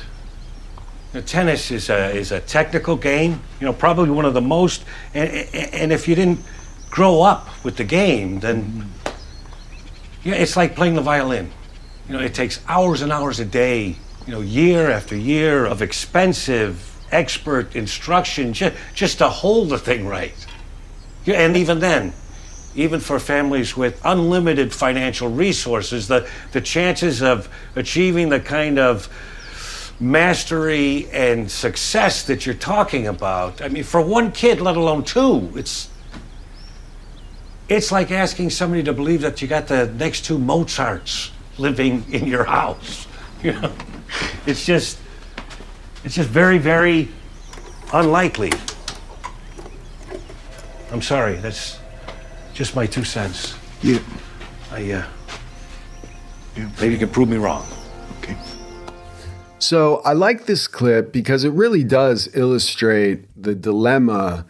Know, 1.14 1.22
tennis 1.22 1.72
is 1.72 1.90
a 1.90 2.12
is 2.16 2.32
a 2.32 2.40
technical 2.40 2.96
game. 2.96 3.42
You 3.60 3.68
know, 3.68 3.74
probably 3.74 4.12
one 4.12 4.26
of 4.26 4.34
the 4.34 4.42
most. 4.42 4.86
And, 5.14 5.30
and 5.74 5.92
if 5.92 6.08
you 6.08 6.16
didn't 6.16 6.40
grow 6.94 7.24
up 7.24 7.50
with 7.64 7.76
the 7.76 7.84
game, 7.84 8.40
then 8.40 8.88
yeah, 10.24 10.36
it's 10.36 10.56
like 10.56 10.76
playing 10.76 10.94
the 10.94 11.02
violin. 11.02 11.52
You 12.08 12.14
know, 12.14 12.20
it 12.20 12.36
takes 12.36 12.64
hours 12.68 13.02
and 13.02 13.12
hours 13.12 13.40
a 13.40 13.46
day, 13.46 13.96
you 14.28 14.32
know, 14.32 14.42
year 14.42 14.92
after 14.92 15.16
year 15.16 15.66
of 15.66 15.82
expensive 15.82 16.96
expert 17.12 17.76
instruction 17.76 18.54
just, 18.54 18.76
just 18.94 19.18
to 19.18 19.28
hold 19.28 19.70
the 19.70 19.80
thing 19.80 20.06
right. 20.06 20.36
Yeah, 21.26 21.40
And 21.40 21.58
even 21.58 21.80
then, 21.80 22.14
even 22.76 23.00
for 23.00 23.18
families 23.18 23.76
with 23.76 24.00
unlimited 24.06 24.72
financial 24.72 25.30
resources, 25.30 26.08
the, 26.08 26.30
the 26.52 26.62
chances 26.62 27.24
of 27.24 27.50
achieving 27.76 28.30
the 28.30 28.40
kind 28.40 28.78
of 28.78 29.10
mastery 30.00 31.10
and 31.12 31.50
success 31.50 32.22
that 32.26 32.46
you're 32.46 32.54
talking 32.54 33.08
about, 33.08 33.64
I 33.64 33.70
mean, 33.70 33.84
for 33.84 34.00
one 34.00 34.32
kid, 34.32 34.62
let 34.62 34.78
alone 34.78 35.04
two, 35.04 35.52
it's 35.56 35.90
it's 37.74 37.92
like 37.92 38.12
asking 38.12 38.52
somebody 38.52 38.84
to 38.84 38.94
believe 38.94 39.22
that 39.22 39.42
you 39.42 39.48
got 39.48 39.68
the 39.68 39.88
next 39.88 40.26
two 40.26 40.38
Mozarts 40.38 41.32
living 41.58 42.06
in 42.12 42.28
your 42.28 42.46
house. 42.46 43.08
You 43.44 43.52
know, 43.52 43.74
it's 44.46 44.66
just, 44.66 44.98
it's 46.06 46.16
just 46.16 46.30
very, 46.30 46.58
very 46.60 47.10
unlikely. 47.92 48.54
I'm 50.94 51.02
sorry. 51.02 51.36
That's 51.36 51.78
just 52.54 52.74
my 52.74 52.86
two 52.86 53.04
cents. 53.04 53.56
Yeah. 53.82 54.00
I, 54.72 54.92
uh, 54.94 55.06
maybe 56.56 56.94
you 56.94 56.98
can 56.98 57.10
prove 57.10 57.28
me 57.28 57.36
wrong. 57.36 57.66
Okay. 58.20 58.38
So 59.60 60.02
I 60.06 60.14
like 60.14 60.46
this 60.46 60.66
clip 60.66 61.12
because 61.12 61.44
it 61.44 61.52
really 61.52 61.84
does 61.84 62.30
illustrate 62.34 63.26
the 63.36 63.56
dilemma 63.56 64.46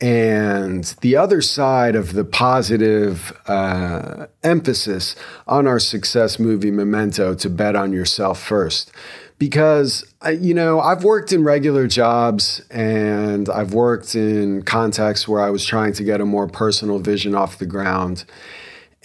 and 0.00 0.84
the 1.00 1.16
other 1.16 1.40
side 1.40 1.94
of 1.94 2.12
the 2.14 2.24
positive 2.24 3.32
uh, 3.46 4.26
emphasis 4.42 5.14
on 5.46 5.66
our 5.66 5.78
success 5.78 6.38
movie 6.38 6.70
Memento 6.70 7.34
to 7.34 7.48
bet 7.48 7.76
on 7.76 7.92
yourself 7.92 8.40
first. 8.40 8.90
Because, 9.38 10.04
you 10.38 10.54
know, 10.54 10.80
I've 10.80 11.04
worked 11.04 11.32
in 11.32 11.42
regular 11.42 11.86
jobs 11.86 12.62
and 12.70 13.48
I've 13.48 13.74
worked 13.74 14.14
in 14.14 14.62
contexts 14.62 15.26
where 15.26 15.40
I 15.40 15.50
was 15.50 15.66
trying 15.66 15.92
to 15.94 16.04
get 16.04 16.20
a 16.20 16.24
more 16.24 16.46
personal 16.46 16.98
vision 16.98 17.34
off 17.34 17.58
the 17.58 17.66
ground. 17.66 18.24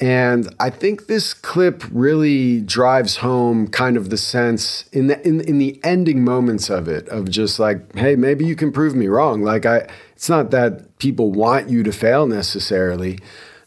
And 0.02 0.48
I 0.60 0.70
think 0.70 1.08
this 1.08 1.34
clip 1.34 1.84
really 1.92 2.62
drives 2.62 3.18
home 3.18 3.68
kind 3.68 3.98
of 3.98 4.10
the 4.10 4.18
sense 4.18 4.88
in 4.94 5.08
the 5.08 5.28
in, 5.28 5.42
in 5.42 5.58
the 5.58 5.80
ending 5.84 6.24
moments 6.24 6.70
of 6.70 6.88
it 6.88 7.10
of 7.10 7.30
just 7.30 7.60
like, 7.60 7.94
hey, 7.96 8.16
maybe 8.16 8.46
you 8.46 8.56
can 8.56 8.72
prove 8.72 8.96
me 8.96 9.08
wrong. 9.08 9.42
Like 9.42 9.66
I 9.66 9.90
it's 10.20 10.28
not 10.28 10.52
that 10.52 11.00
people 11.00 11.32
want 11.32 11.70
you 11.70 11.82
to 11.82 11.94
fail 11.94 12.28
necessarily, 12.28 13.20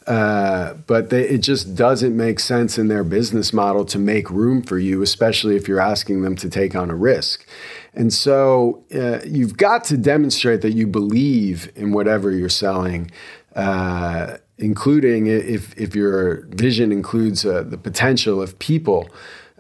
uh, 0.06 0.74
but 0.86 1.08
they, 1.08 1.26
it 1.26 1.38
just 1.38 1.74
doesn't 1.74 2.14
make 2.14 2.38
sense 2.38 2.76
in 2.76 2.88
their 2.88 3.04
business 3.04 3.54
model 3.54 3.86
to 3.86 3.98
make 3.98 4.28
room 4.28 4.60
for 4.60 4.78
you, 4.78 5.00
especially 5.00 5.56
if 5.56 5.66
you're 5.66 5.80
asking 5.80 6.20
them 6.20 6.36
to 6.36 6.50
take 6.50 6.74
on 6.74 6.90
a 6.90 6.94
risk. 6.94 7.46
And 7.94 8.12
so 8.12 8.84
uh, 8.94 9.20
you've 9.24 9.56
got 9.56 9.84
to 9.84 9.96
demonstrate 9.96 10.60
that 10.60 10.72
you 10.72 10.86
believe 10.86 11.72
in 11.74 11.92
whatever 11.92 12.30
you're 12.30 12.50
selling. 12.50 13.10
Uh, 13.56 14.36
including 14.58 15.28
if, 15.28 15.74
if 15.78 15.96
your 15.96 16.46
vision 16.48 16.92
includes 16.92 17.46
uh, 17.46 17.62
the 17.62 17.78
potential 17.78 18.42
of 18.42 18.58
people 18.58 19.08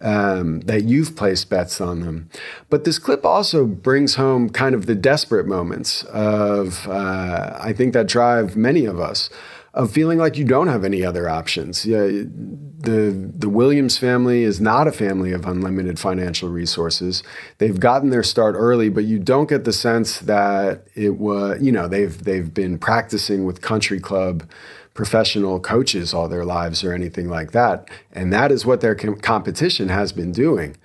um, 0.02 0.60
that 0.62 0.84
you've 0.84 1.16
placed 1.16 1.48
bets 1.48 1.80
on 1.80 2.00
them. 2.00 2.28
But 2.68 2.84
this 2.84 2.98
clip 2.98 3.24
also 3.24 3.64
brings 3.66 4.16
home 4.16 4.50
kind 4.50 4.74
of 4.74 4.86
the 4.86 4.94
desperate 4.94 5.46
moments 5.46 6.04
of, 6.04 6.88
uh, 6.88 7.56
I 7.58 7.72
think, 7.72 7.94
that 7.94 8.08
drive 8.08 8.56
many 8.56 8.84
of 8.84 9.00
us. 9.00 9.30
Of 9.74 9.90
feeling 9.90 10.18
like 10.18 10.36
you 10.36 10.44
don't 10.44 10.66
have 10.66 10.84
any 10.84 11.02
other 11.02 11.30
options. 11.30 11.86
Yeah, 11.86 12.02
the 12.02 13.30
the 13.38 13.48
Williams 13.48 13.96
family 13.96 14.42
is 14.42 14.60
not 14.60 14.86
a 14.86 14.92
family 14.92 15.32
of 15.32 15.46
unlimited 15.46 15.98
financial 15.98 16.50
resources. 16.50 17.22
They've 17.56 17.80
gotten 17.80 18.10
their 18.10 18.22
start 18.22 18.54
early, 18.54 18.90
but 18.90 19.04
you 19.04 19.18
don't 19.18 19.48
get 19.48 19.64
the 19.64 19.72
sense 19.72 20.18
that 20.18 20.88
it 20.94 21.16
was. 21.16 21.62
You 21.62 21.72
know, 21.72 21.88
they've 21.88 22.22
they've 22.22 22.52
been 22.52 22.78
practicing 22.78 23.46
with 23.46 23.62
country 23.62 23.98
club 23.98 24.46
professional 24.94 25.58
coaches 25.60 26.12
all 26.12 26.28
their 26.28 26.44
lives 26.44 26.84
or 26.84 26.92
anything 26.92 27.28
like 27.28 27.52
that. 27.52 27.88
And 28.12 28.32
that 28.32 28.52
is 28.52 28.66
what 28.66 28.80
their 28.80 28.94
com- 28.94 29.16
competition 29.16 29.88
has 29.88 30.12
been 30.12 30.32
doing. 30.32 30.76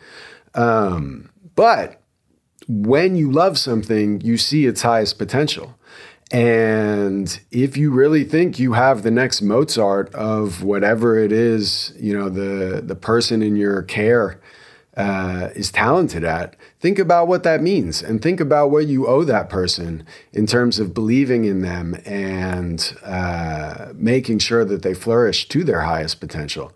Um, 0.54 1.30
but 1.56 2.02
when 2.68 3.16
you 3.16 3.32
love 3.32 3.58
something, 3.58 4.22
you 4.22 4.38
see 4.38 4.66
its 4.66 4.82
highest 4.82 5.18
potential. 5.18 5.78
And 6.32 7.40
if 7.52 7.78
you 7.78 7.90
really 7.92 8.26
think 8.26 8.60
you 8.60 8.74
have 8.74 9.04
the 9.04 9.12
next 9.12 9.42
Mozart 9.42 10.14
of 10.14 10.62
whatever 10.62 11.18
it 11.18 11.32
is, 11.32 11.94
you 11.98 12.18
know, 12.18 12.28
the 12.28 12.82
the 12.82 12.96
person 12.96 13.42
in 13.42 13.56
your 13.56 13.84
care 13.84 14.42
uh, 14.98 15.50
is 15.56 15.72
talented 15.72 16.26
at, 16.26 16.58
think 16.80 17.00
about 17.00 17.28
what 17.28 17.44
that 17.44 17.62
means 17.62 18.04
and 18.04 18.22
think 18.22 18.40
about 18.40 18.70
what 18.70 18.86
you 18.86 19.08
owe 19.08 19.24
that 19.24 19.50
person 19.50 20.06
in 20.32 20.46
terms 20.46 20.80
of 20.80 20.94
believing 20.94 21.46
in 21.46 21.62
them 21.62 21.96
and 22.06 22.96
uh, 23.04 23.88
making 23.96 24.40
sure 24.40 24.64
that 24.64 24.84
they 24.84 24.94
flourish 24.94 25.48
to 25.50 25.64
their 25.64 25.82
highest 25.82 26.20
potential. 26.20 26.72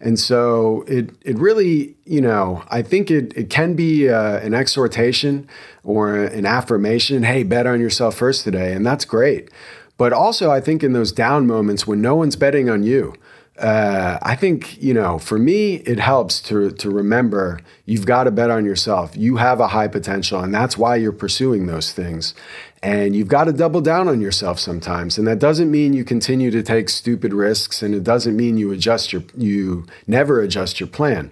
And 0.00 0.18
so 0.18 0.84
it, 0.88 1.10
it 1.22 1.38
really, 1.38 1.94
you 2.04 2.20
know, 2.20 2.64
I 2.68 2.82
think 2.82 3.10
it, 3.10 3.36
it 3.36 3.50
can 3.50 3.74
be 3.74 4.08
uh, 4.08 4.38
an 4.38 4.54
exhortation 4.54 5.48
or 5.84 6.16
an 6.16 6.46
affirmation 6.46 7.22
hey, 7.22 7.42
bet 7.42 7.66
on 7.66 7.80
yourself 7.80 8.14
first 8.14 8.44
today. 8.44 8.72
And 8.72 8.86
that's 8.86 9.04
great. 9.04 9.50
But 9.98 10.12
also, 10.12 10.50
I 10.50 10.60
think 10.60 10.82
in 10.82 10.94
those 10.94 11.12
down 11.12 11.46
moments 11.46 11.86
when 11.86 12.00
no 12.00 12.16
one's 12.16 12.34
betting 12.34 12.68
on 12.68 12.82
you, 12.82 13.14
uh, 13.58 14.18
I 14.22 14.34
think 14.34 14.82
you 14.82 14.94
know, 14.94 15.18
for 15.18 15.38
me, 15.38 15.76
it 15.76 15.98
helps 15.98 16.40
to 16.42 16.70
to 16.70 16.90
remember 16.90 17.60
you've 17.84 18.06
got 18.06 18.24
to 18.24 18.30
bet 18.30 18.50
on 18.50 18.64
yourself. 18.64 19.16
You 19.16 19.36
have 19.36 19.60
a 19.60 19.68
high 19.68 19.88
potential, 19.88 20.40
and 20.40 20.54
that's 20.54 20.78
why 20.78 20.96
you're 20.96 21.12
pursuing 21.12 21.66
those 21.66 21.92
things. 21.92 22.34
And 22.82 23.14
you've 23.14 23.28
got 23.28 23.44
to 23.44 23.52
double 23.52 23.80
down 23.80 24.08
on 24.08 24.20
yourself 24.20 24.58
sometimes, 24.58 25.18
and 25.18 25.26
that 25.28 25.38
doesn't 25.38 25.70
mean 25.70 25.92
you 25.92 26.04
continue 26.04 26.50
to 26.50 26.62
take 26.62 26.88
stupid 26.88 27.32
risks, 27.32 27.82
and 27.82 27.94
it 27.94 28.02
doesn't 28.02 28.36
mean 28.36 28.56
you 28.56 28.72
adjust 28.72 29.12
your 29.12 29.22
you 29.36 29.86
never 30.06 30.40
adjust 30.40 30.80
your 30.80 30.88
plan. 30.88 31.30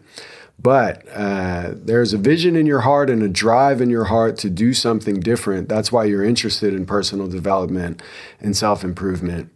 But 0.62 1.06
uh, 1.14 1.72
there's 1.74 2.12
a 2.12 2.18
vision 2.18 2.54
in 2.54 2.66
your 2.66 2.80
heart 2.80 3.08
and 3.08 3.22
a 3.22 3.28
drive 3.28 3.80
in 3.80 3.88
your 3.88 4.04
heart 4.04 4.36
to 4.38 4.50
do 4.50 4.74
something 4.74 5.20
different. 5.20 5.70
That's 5.70 5.90
why 5.90 6.04
you're 6.04 6.24
interested 6.24 6.74
in 6.74 6.84
personal 6.84 7.28
development 7.28 8.02
and 8.40 8.54
self 8.54 8.84
improvement. 8.84 9.50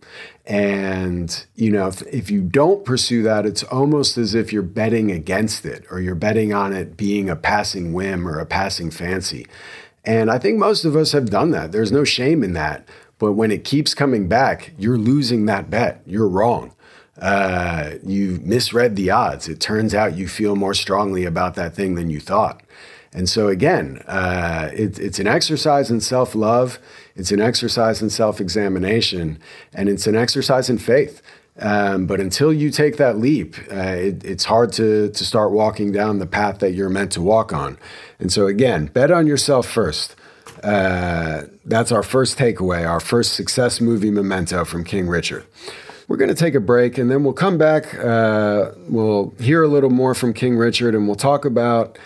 And, 0.46 1.46
you 1.54 1.70
know, 1.70 1.88
if, 1.88 2.02
if 2.02 2.30
you 2.30 2.42
don't 2.42 2.84
pursue 2.84 3.22
that, 3.22 3.46
it's 3.46 3.62
almost 3.62 4.18
as 4.18 4.34
if 4.34 4.52
you're 4.52 4.62
betting 4.62 5.10
against 5.10 5.64
it 5.64 5.86
or 5.90 6.00
you're 6.00 6.14
betting 6.14 6.52
on 6.52 6.74
it 6.74 6.96
being 6.96 7.30
a 7.30 7.36
passing 7.36 7.94
whim 7.94 8.28
or 8.28 8.38
a 8.38 8.46
passing 8.46 8.90
fancy. 8.90 9.46
And 10.04 10.30
I 10.30 10.38
think 10.38 10.58
most 10.58 10.84
of 10.84 10.96
us 10.96 11.12
have 11.12 11.30
done 11.30 11.50
that. 11.52 11.72
There's 11.72 11.92
no 11.92 12.04
shame 12.04 12.44
in 12.44 12.52
that. 12.52 12.86
But 13.18 13.32
when 13.32 13.50
it 13.50 13.64
keeps 13.64 13.94
coming 13.94 14.28
back, 14.28 14.72
you're 14.78 14.98
losing 14.98 15.46
that 15.46 15.70
bet. 15.70 16.02
You're 16.04 16.28
wrong. 16.28 16.74
Uh, 17.18 17.92
you 18.02 18.40
misread 18.42 18.96
the 18.96 19.10
odds. 19.10 19.48
It 19.48 19.60
turns 19.60 19.94
out 19.94 20.16
you 20.16 20.28
feel 20.28 20.56
more 20.56 20.74
strongly 20.74 21.24
about 21.24 21.54
that 21.54 21.74
thing 21.74 21.94
than 21.94 22.10
you 22.10 22.20
thought. 22.20 22.62
And 23.12 23.28
so, 23.28 23.46
again, 23.46 24.02
uh, 24.08 24.70
it, 24.74 24.98
it's 24.98 25.20
an 25.20 25.28
exercise 25.28 25.90
in 25.90 26.00
self 26.00 26.34
love, 26.34 26.80
it's 27.16 27.30
an 27.30 27.40
exercise 27.40 28.02
in 28.02 28.10
self 28.10 28.40
examination, 28.40 29.38
and 29.72 29.88
it's 29.88 30.06
an 30.06 30.16
exercise 30.16 30.68
in 30.68 30.78
faith. 30.78 31.22
Um, 31.60 32.06
but 32.06 32.18
until 32.18 32.52
you 32.52 32.70
take 32.70 32.96
that 32.96 33.18
leap, 33.18 33.56
uh, 33.70 33.76
it, 33.76 34.24
it's 34.24 34.44
hard 34.44 34.72
to, 34.72 35.10
to 35.10 35.24
start 35.24 35.52
walking 35.52 35.92
down 35.92 36.18
the 36.18 36.26
path 36.26 36.58
that 36.58 36.72
you're 36.72 36.88
meant 36.88 37.12
to 37.12 37.22
walk 37.22 37.52
on. 37.52 37.78
And 38.18 38.32
so, 38.32 38.46
again, 38.48 38.86
bet 38.86 39.12
on 39.12 39.28
yourself 39.28 39.68
first. 39.68 40.16
Uh, 40.64 41.42
that's 41.64 41.92
our 41.92 42.02
first 42.02 42.38
takeaway, 42.38 42.88
our 42.88 43.00
first 43.00 43.34
success 43.34 43.80
movie 43.80 44.10
memento 44.10 44.64
from 44.64 44.82
King 44.82 45.06
Richard. 45.06 45.44
We're 46.08 46.16
going 46.16 46.28
to 46.28 46.34
take 46.34 46.54
a 46.54 46.60
break 46.60 46.98
and 46.98 47.10
then 47.10 47.22
we'll 47.22 47.32
come 47.32 47.56
back. 47.56 47.94
Uh, 47.98 48.72
we'll 48.88 49.32
hear 49.38 49.62
a 49.62 49.68
little 49.68 49.90
more 49.90 50.14
from 50.14 50.32
King 50.32 50.56
Richard 50.56 50.94
and 50.94 51.06
we'll 51.06 51.16
talk 51.16 51.44
about 51.44 51.98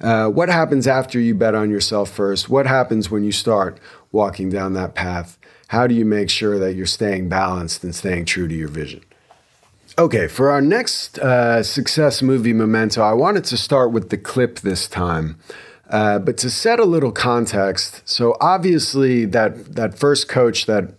uh, 0.00 0.28
what 0.28 0.48
happens 0.48 0.86
after 0.86 1.18
you 1.18 1.34
bet 1.34 1.54
on 1.54 1.70
yourself 1.70 2.10
first? 2.10 2.48
What 2.48 2.66
happens 2.66 3.10
when 3.10 3.24
you 3.24 3.32
start 3.32 3.80
walking 4.12 4.48
down 4.50 4.74
that 4.74 4.94
path? 4.94 5.38
How 5.68 5.86
do 5.86 5.94
you 5.94 6.04
make 6.04 6.30
sure 6.30 6.58
that 6.58 6.74
you're 6.74 6.86
staying 6.86 7.28
balanced 7.28 7.84
and 7.84 7.94
staying 7.94 8.24
true 8.24 8.48
to 8.48 8.54
your 8.54 8.68
vision? 8.68 9.02
Okay, 9.98 10.28
for 10.28 10.50
our 10.50 10.60
next 10.60 11.18
uh, 11.18 11.62
success 11.62 12.22
movie 12.22 12.52
memento, 12.52 13.02
I 13.02 13.12
wanted 13.12 13.44
to 13.46 13.56
start 13.56 13.90
with 13.90 14.10
the 14.10 14.16
clip 14.16 14.60
this 14.60 14.86
time. 14.86 15.38
Uh, 15.90 16.18
but 16.18 16.36
to 16.38 16.50
set 16.50 16.78
a 16.78 16.84
little 16.84 17.10
context, 17.10 18.02
so 18.04 18.36
obviously 18.40 19.24
that 19.24 19.74
that 19.74 19.98
first 19.98 20.28
coach 20.28 20.66
that 20.66 20.94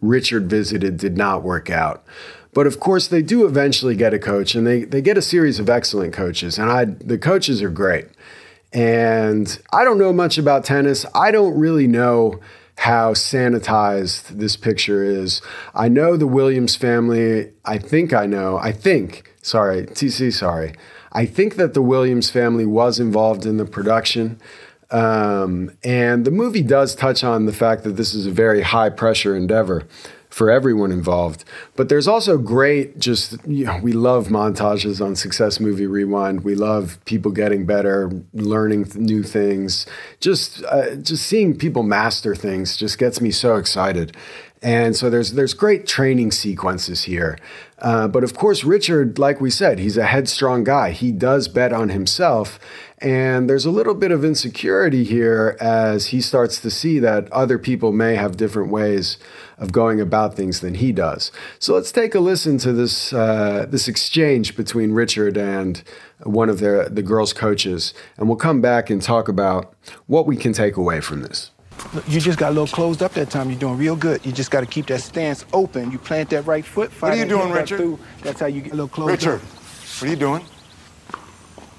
Richard 0.00 0.48
visited 0.48 0.98
did 0.98 1.16
not 1.16 1.42
work 1.42 1.70
out. 1.70 2.04
But 2.52 2.66
of 2.66 2.80
course, 2.80 3.08
they 3.08 3.22
do 3.22 3.46
eventually 3.46 3.94
get 3.94 4.14
a 4.14 4.18
coach, 4.18 4.54
and 4.54 4.66
they, 4.66 4.84
they 4.84 5.00
get 5.00 5.18
a 5.18 5.22
series 5.22 5.58
of 5.58 5.68
excellent 5.68 6.12
coaches. 6.12 6.58
And 6.58 6.70
I, 6.70 6.84
the 6.84 7.18
coaches 7.18 7.62
are 7.62 7.70
great. 7.70 8.06
And 8.72 9.58
I 9.72 9.84
don't 9.84 9.98
know 9.98 10.12
much 10.12 10.38
about 10.38 10.64
tennis. 10.64 11.06
I 11.14 11.30
don't 11.30 11.58
really 11.58 11.86
know 11.86 12.40
how 12.76 13.12
sanitized 13.12 14.28
this 14.28 14.56
picture 14.56 15.02
is. 15.02 15.42
I 15.74 15.88
know 15.88 16.16
the 16.16 16.26
Williams 16.26 16.76
family. 16.76 17.50
I 17.64 17.78
think 17.78 18.12
I 18.12 18.26
know. 18.26 18.56
I 18.58 18.72
think, 18.72 19.34
sorry, 19.42 19.86
TC, 19.86 20.32
sorry. 20.32 20.74
I 21.10 21.26
think 21.26 21.56
that 21.56 21.74
the 21.74 21.82
Williams 21.82 22.30
family 22.30 22.66
was 22.66 23.00
involved 23.00 23.46
in 23.46 23.56
the 23.56 23.64
production. 23.64 24.40
Um, 24.90 25.72
and 25.82 26.24
the 26.24 26.30
movie 26.30 26.62
does 26.62 26.94
touch 26.94 27.24
on 27.24 27.46
the 27.46 27.52
fact 27.52 27.82
that 27.82 27.96
this 27.96 28.14
is 28.14 28.26
a 28.26 28.30
very 28.30 28.62
high 28.62 28.90
pressure 28.90 29.36
endeavor 29.36 29.86
for 30.38 30.52
everyone 30.52 30.92
involved. 30.92 31.44
But 31.74 31.88
there's 31.88 32.06
also 32.06 32.38
great, 32.38 33.00
just, 33.00 33.36
you 33.44 33.64
know, 33.64 33.76
we 33.82 33.92
love 33.92 34.28
montages 34.28 35.04
on 35.04 35.16
Success 35.16 35.58
Movie 35.58 35.88
Rewind. 35.88 36.44
We 36.44 36.54
love 36.54 37.04
people 37.06 37.32
getting 37.32 37.66
better, 37.66 38.12
learning 38.32 38.84
th- 38.84 38.96
new 38.96 39.24
things. 39.24 39.84
Just, 40.20 40.62
uh, 40.66 40.94
just 40.94 41.26
seeing 41.26 41.58
people 41.58 41.82
master 41.82 42.36
things 42.36 42.76
just 42.76 42.98
gets 42.98 43.20
me 43.20 43.32
so 43.32 43.56
excited. 43.56 44.16
And 44.60 44.96
so 44.96 45.08
there's 45.08 45.32
there's 45.32 45.54
great 45.54 45.86
training 45.86 46.32
sequences 46.32 47.04
here. 47.04 47.38
Uh, 47.78 48.08
but 48.08 48.24
of 48.24 48.34
course, 48.34 48.64
Richard, 48.64 49.18
like 49.18 49.40
we 49.40 49.50
said, 49.50 49.78
he's 49.78 49.96
a 49.96 50.06
headstrong 50.06 50.64
guy. 50.64 50.90
He 50.90 51.12
does 51.12 51.46
bet 51.46 51.72
on 51.72 51.90
himself. 51.90 52.58
And 53.00 53.48
there's 53.48 53.64
a 53.64 53.70
little 53.70 53.94
bit 53.94 54.10
of 54.10 54.24
insecurity 54.24 55.04
here 55.04 55.56
as 55.60 56.08
he 56.08 56.20
starts 56.20 56.60
to 56.62 56.70
see 56.70 56.98
that 56.98 57.30
other 57.30 57.56
people 57.56 57.92
may 57.92 58.16
have 58.16 58.36
different 58.36 58.72
ways 58.72 59.18
of 59.58 59.70
going 59.70 60.00
about 60.00 60.34
things 60.34 60.60
than 60.60 60.74
he 60.74 60.90
does. 60.90 61.30
So 61.60 61.74
let's 61.74 61.92
take 61.92 62.16
a 62.16 62.20
listen 62.20 62.58
to 62.58 62.72
this 62.72 63.12
uh, 63.12 63.66
this 63.68 63.86
exchange 63.86 64.56
between 64.56 64.90
Richard 64.90 65.36
and 65.36 65.80
one 66.24 66.48
of 66.48 66.58
the 66.58 66.88
the 66.90 67.02
girls' 67.02 67.32
coaches, 67.32 67.94
and 68.16 68.26
we'll 68.26 68.36
come 68.36 68.60
back 68.60 68.90
and 68.90 69.00
talk 69.00 69.28
about 69.28 69.72
what 70.06 70.26
we 70.26 70.36
can 70.36 70.52
take 70.52 70.76
away 70.76 71.00
from 71.00 71.22
this. 71.22 71.52
You 72.06 72.20
just 72.20 72.38
got 72.38 72.48
a 72.48 72.54
little 72.54 72.66
closed 72.66 73.02
up 73.02 73.12
that 73.14 73.30
time. 73.30 73.50
You're 73.50 73.58
doing 73.58 73.78
real 73.78 73.96
good. 73.96 74.24
You 74.24 74.32
just 74.32 74.50
got 74.50 74.60
to 74.60 74.66
keep 74.66 74.86
that 74.86 75.00
stance 75.00 75.44
open. 75.52 75.90
You 75.90 75.98
plant 75.98 76.30
that 76.30 76.46
right 76.46 76.64
foot. 76.64 76.90
What 77.00 77.12
are 77.12 77.16
you 77.16 77.24
doing, 77.24 77.50
Richard? 77.50 77.78
through. 77.78 77.98
That's 78.22 78.40
how 78.40 78.46
you 78.46 78.60
get 78.60 78.72
a 78.72 78.76
little 78.76 78.88
closed 78.88 79.10
up. 79.10 79.18
Richard, 79.18 79.34
up. 79.34 79.42
what 79.42 80.02
are 80.02 80.10
you 80.10 80.16
doing? 80.16 80.44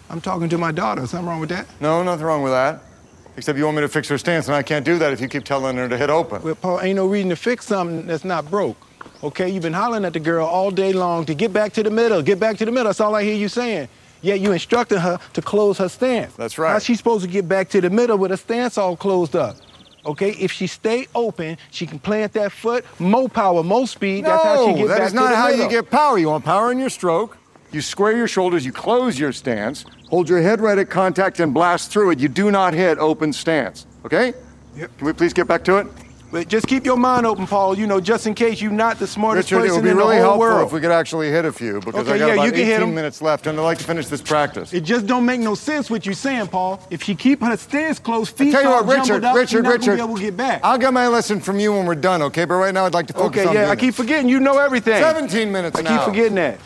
I'm 0.10 0.22
talking 0.22 0.50
to 0.50 0.58
my 0.58 0.72
daughter. 0.72 1.06
Something 1.06 1.28
wrong 1.28 1.40
with 1.40 1.50
that? 1.50 1.68
No, 1.80 2.02
nothing 2.04 2.26
wrong 2.26 2.42
with 2.42 2.54
that. 2.54 2.82
Except 3.38 3.58
you 3.58 3.66
want 3.66 3.78
me 3.78 3.82
to 3.82 3.90
fix 3.90 4.10
her 4.10 4.18
stance, 4.18 4.48
and 4.48 4.56
I 4.56 4.64
can't 4.64 4.84
do 4.84 4.98
that 4.98 5.14
if 5.14 5.22
you 5.22 5.28
keep 5.28 5.44
telling 5.44 5.78
her 5.78 5.88
to 5.88 5.98
hit 5.98 6.10
open. 6.10 6.42
Well, 6.42 6.56
Paul, 6.56 6.82
ain't 6.82 6.96
no 6.96 7.06
reason 7.06 7.30
to 7.30 7.36
fix 7.36 7.68
something 7.68 8.06
that's 8.08 8.26
not 8.26 8.50
broke. 8.50 8.78
Okay, 9.24 9.50
you've 9.50 9.64
been 9.64 9.74
hollering 9.74 10.04
at 10.06 10.14
the 10.14 10.20
girl 10.20 10.46
all 10.46 10.72
day 10.72 10.94
long 10.94 11.26
to 11.26 11.34
get 11.34 11.54
back 11.54 11.72
to 11.74 11.84
the 11.84 11.90
middle, 11.90 12.22
get 12.22 12.40
back 12.40 12.58
to 12.58 12.66
the 12.66 12.72
middle. 12.72 12.86
That's 12.86 13.00
all 13.00 13.16
I 13.16 13.24
hear 13.24 13.36
you 13.36 13.48
saying. 13.48 13.88
Yet 14.22 14.42
you 14.42 14.52
instructed 14.52 15.00
her 15.00 15.20
to 15.34 15.42
close 15.42 15.78
her 15.78 15.88
stance. 15.88 16.34
That's 16.36 16.58
right. 16.58 16.74
How's 16.74 16.84
she 16.84 16.96
supposed 16.96 17.24
to 17.24 17.30
get 17.30 17.48
back 17.48 17.70
to 17.70 17.80
the 17.80 17.90
middle 17.90 18.18
with 18.18 18.32
her 18.32 18.38
stance 18.38 18.78
all 18.78 18.98
closed 18.98 19.36
up? 19.36 19.56
Okay, 20.06 20.32
if 20.32 20.52
she 20.52 20.68
stay 20.68 21.08
open, 21.14 21.58
she 21.72 21.86
can 21.86 22.00
plant 22.00 22.34
that 22.34 22.52
foot, 22.52 22.86
more 23.00 23.28
power, 23.30 23.64
more 23.64 23.86
speed. 23.88 24.26
That's 24.26 24.44
how 24.44 24.66
she 24.66 24.72
No, 24.72 24.78
get 24.78 24.88
that 24.88 24.98
back 25.00 25.06
is 25.08 25.12
to 25.12 25.16
not 25.20 25.30
the 25.32 25.36
how 25.36 25.48
middle. 25.50 25.66
you 25.66 25.70
get 25.70 25.90
power. 25.92 26.18
You 26.18 26.30
want 26.30 26.46
power 26.46 26.72
in 26.72 26.80
your 26.80 26.90
stroke. 26.90 27.38
You 27.72 27.82
square 27.82 28.16
your 28.18 28.28
shoulders, 28.28 28.66
you 28.66 28.72
close 28.72 29.20
your 29.20 29.32
stance, 29.32 29.86
hold 30.10 30.28
your 30.28 30.42
head 30.42 30.60
right 30.60 30.78
at 30.78 30.90
contact, 30.90 31.40
and 31.40 31.54
blast 31.54 31.92
through 31.92 32.12
it. 32.12 32.20
You 32.20 32.28
do 32.28 32.50
not 32.50 32.74
hit 32.74 32.98
open 32.98 33.32
stance. 33.32 33.86
Okay? 34.06 34.34
Yep. 34.76 34.98
Can 34.98 35.06
we 35.08 35.14
please 35.14 35.34
get 35.34 35.48
back 35.48 35.64
to 35.66 35.78
it? 35.78 35.88
But 36.32 36.48
just 36.48 36.68
keep 36.68 36.86
your 36.86 36.98
mind 36.98 37.26
open, 37.26 37.48
Paul. 37.48 37.76
You 37.78 37.88
know, 37.88 38.00
just 38.00 38.28
in 38.28 38.36
case 38.36 38.62
you're 38.62 38.72
not 38.72 39.00
the 39.00 39.08
smartest 39.08 39.52
Richard, 39.52 39.64
it 39.64 39.68
person 39.70 39.76
would 39.78 39.84
be 39.84 39.90
in 39.90 39.98
really 39.98 40.16
the 40.18 40.22
helpful 40.22 40.40
world. 40.42 40.68
if 40.68 40.74
we 40.74 40.80
could 40.80 40.92
actually 40.92 41.32
hit 41.32 41.44
a 41.44 41.52
few 41.52 41.80
because 41.80 42.08
Okay, 42.08 42.14
I 42.14 42.18
got 42.20 42.28
yeah, 42.28 42.34
about 42.36 42.44
you 42.46 42.52
can 42.52 42.60
hit 42.66 42.74
18 42.76 42.90
'em. 42.90 42.96
minutes 42.96 43.22
left, 43.22 43.48
and 43.48 43.60
I'd 43.60 43.64
like 43.64 43.80
to 43.80 43.84
finish 43.84 44.08
this 44.08 44.22
practice. 44.22 44.72
It 44.72 44.82
just 44.82 45.08
don't 45.08 45.26
make 45.26 45.40
no 45.40 45.56
sense 45.56 45.90
what 45.90 46.06
you're 46.06 46.14
saying, 46.14 46.48
Paul. 46.48 46.82
If 46.92 47.02
she 47.04 47.16
keep 47.16 47.42
her 47.42 47.58
stance 47.58 47.98
close, 47.98 48.30
feet 48.30 48.52
Tell 48.52 48.62
you 48.62 48.70
what, 48.70 48.86
Richard, 48.86 49.26
up, 49.26 49.36
Richard, 49.36 49.64
not 49.64 49.72
Richard. 49.74 49.86
gonna 49.86 49.96
be 49.98 50.04
able 50.04 50.16
to 50.18 50.22
get 50.22 50.38
back. 50.38 50.62
I'll 50.64 50.78
get 50.78 50.94
my 50.94 51.08
lesson 51.08 51.40
from 51.40 51.60
you 51.60 51.74
when 51.74 51.88
we're 51.88 51.96
done, 51.96 52.22
okay? 52.22 52.46
But 52.46 52.56
right 52.56 52.74
now, 52.76 52.86
I'd 52.86 52.94
like 52.94 53.08
to 53.08 53.14
focus 53.14 53.40
okay, 53.42 53.50
on 53.50 53.56
Okay, 53.56 53.66
yeah, 53.66 53.72
I 53.72 53.76
keep 53.76 53.96
forgetting 53.96 54.30
you 54.30 54.40
know 54.40 54.60
everything. 54.60 55.02
17 55.02 55.52
minutes 55.52 55.80
I 55.80 55.82
now. 55.82 55.98
keep 55.98 56.06
forgetting 56.14 56.36
that. 56.36 56.60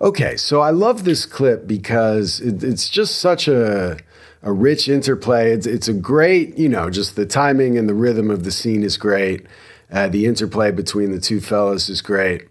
Okay, 0.00 0.36
so 0.36 0.60
I 0.60 0.70
love 0.70 1.04
this 1.04 1.26
clip 1.26 1.66
because 1.66 2.40
it, 2.40 2.64
it's 2.64 2.88
just 2.88 3.18
such 3.18 3.46
a 3.46 3.98
a 4.42 4.52
rich 4.52 4.88
interplay. 4.88 5.52
It's 5.52 5.66
it's 5.66 5.88
a 5.88 5.94
great, 5.94 6.58
you 6.58 6.68
know, 6.68 6.90
just 6.90 7.16
the 7.16 7.26
timing 7.26 7.78
and 7.78 7.88
the 7.88 7.94
rhythm 7.94 8.30
of 8.30 8.44
the 8.44 8.50
scene 8.50 8.82
is 8.82 8.96
great. 8.96 9.46
Uh, 9.90 10.08
the 10.08 10.26
interplay 10.26 10.70
between 10.70 11.12
the 11.12 11.20
two 11.20 11.40
fellas 11.40 11.88
is 11.88 12.00
great. 12.00 12.48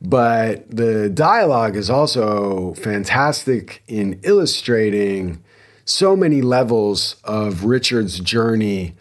But 0.00 0.68
the 0.68 1.08
dialogue 1.08 1.76
is 1.76 1.88
also 1.88 2.74
fantastic 2.74 3.82
in 3.86 4.20
illustrating 4.24 5.42
so 5.84 6.16
many 6.16 6.42
levels 6.42 7.16
of 7.24 7.64
Richard's 7.64 8.18
journey 8.20 8.94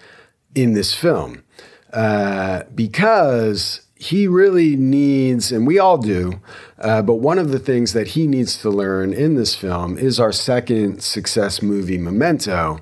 in 0.56 0.74
this 0.74 0.94
film. 0.94 1.44
Uh, 1.92 2.64
because 2.74 3.82
he 4.02 4.28
really 4.28 4.76
needs, 4.76 5.52
and 5.52 5.68
we 5.68 5.78
all 5.78 6.00
do, 6.00 6.42
uh, 6.80 7.04
but 7.04 7.18
one 7.18 7.38
of 7.38 7.52
the 7.52 7.60
things 7.60 7.94
that 7.94 8.08
he 8.08 8.26
needs 8.26 8.58
to 8.58 8.68
learn 8.68 9.14
in 9.14 9.36
this 9.36 9.54
film 9.54 9.96
is 9.96 10.20
our 10.20 10.32
second 10.32 11.04
success 11.04 11.62
movie, 11.62 12.00
Memento, 12.00 12.80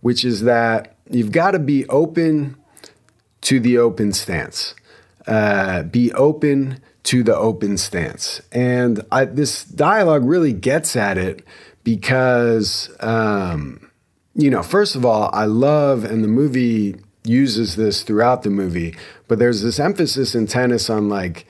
which 0.00 0.24
is 0.24 0.42
that 0.42 0.96
you've 1.08 1.30
got 1.30 1.52
to 1.52 1.60
be 1.60 1.86
open 1.86 2.56
to 3.42 3.60
the 3.60 3.78
open 3.78 4.12
stance. 4.12 4.74
Uh, 5.28 5.84
be 5.84 6.12
open 6.14 6.80
to 7.04 7.22
the 7.22 7.36
open 7.36 7.78
stance. 7.78 8.40
And 8.50 9.02
I, 9.12 9.26
this 9.26 9.62
dialogue 9.62 10.24
really 10.24 10.52
gets 10.52 10.96
at 10.96 11.16
it 11.16 11.44
because, 11.84 12.90
um, 12.98 13.88
you 14.34 14.50
know, 14.50 14.64
first 14.64 14.96
of 14.96 15.04
all, 15.04 15.30
I 15.32 15.44
love, 15.44 16.02
and 16.04 16.24
the 16.24 16.28
movie 16.28 16.96
uses 17.28 17.76
this 17.76 18.02
throughout 18.02 18.42
the 18.42 18.50
movie, 18.50 18.96
but 19.28 19.38
there's 19.38 19.62
this 19.62 19.78
emphasis 19.78 20.34
in 20.34 20.46
tennis 20.46 20.88
on 20.88 21.08
like, 21.08 21.46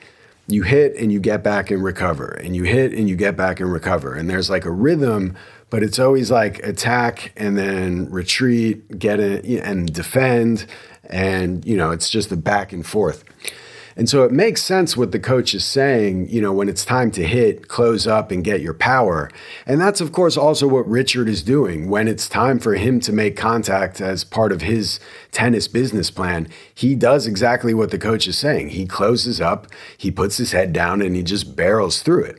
you 0.47 0.63
hit 0.63 0.95
and 0.95 1.11
you 1.11 1.19
get 1.19 1.43
back 1.43 1.71
and 1.71 1.83
recover, 1.83 2.27
and 2.27 2.55
you 2.55 2.63
hit 2.63 2.93
and 2.93 3.09
you 3.09 3.15
get 3.15 3.35
back 3.35 3.59
and 3.59 3.71
recover. 3.71 4.15
And 4.15 4.29
there's 4.29 4.49
like 4.49 4.63
a 4.63 4.71
rhythm, 4.71 5.35
but 5.69 5.83
it's 5.83 5.99
always 5.99 6.31
like 6.31 6.59
attack 6.59 7.33
and 7.35 7.57
then 7.57 8.09
retreat, 8.09 8.97
get 8.97 9.19
it 9.19 9.45
and 9.45 9.91
defend. 9.91 10.65
And, 11.09 11.65
you 11.65 11.75
know, 11.75 11.91
it's 11.91 12.09
just 12.09 12.29
the 12.29 12.37
back 12.37 12.71
and 12.71 12.85
forth. 12.85 13.25
And 13.97 14.07
so 14.07 14.23
it 14.23 14.31
makes 14.31 14.61
sense 14.61 14.95
what 14.95 15.11
the 15.11 15.19
coach 15.19 15.55
is 15.55 15.65
saying, 15.65 16.29
you 16.29 16.39
know, 16.39 16.53
when 16.53 16.69
it's 16.69 16.85
time 16.85 17.09
to 17.11 17.25
hit, 17.25 17.67
close 17.67 18.05
up 18.05 18.29
and 18.29 18.43
get 18.43 18.61
your 18.61 18.75
power. 18.75 19.31
And 19.65 19.81
that's, 19.81 19.99
of 19.99 20.11
course, 20.11 20.37
also 20.37 20.67
what 20.67 20.87
Richard 20.87 21.27
is 21.27 21.41
doing. 21.41 21.89
When 21.89 22.07
it's 22.07 22.29
time 22.29 22.59
for 22.59 22.75
him 22.75 22.99
to 23.01 23.11
make 23.11 23.35
contact 23.35 23.99
as 23.99 24.23
part 24.23 24.51
of 24.51 24.61
his 24.61 24.99
tennis 25.31 25.67
business 25.67 26.11
plan, 26.11 26.47
he 26.71 26.93
does 26.93 27.25
exactly 27.25 27.73
what 27.73 27.89
the 27.89 27.97
coach 27.97 28.27
is 28.27 28.37
saying. 28.37 28.69
He 28.69 28.85
closes 28.85 29.41
up, 29.41 29.65
he 29.97 30.11
puts 30.11 30.37
his 30.37 30.51
head 30.51 30.73
down, 30.73 31.01
and 31.01 31.15
he 31.15 31.23
just 31.23 31.55
barrels 31.55 32.03
through 32.03 32.25
it. 32.25 32.37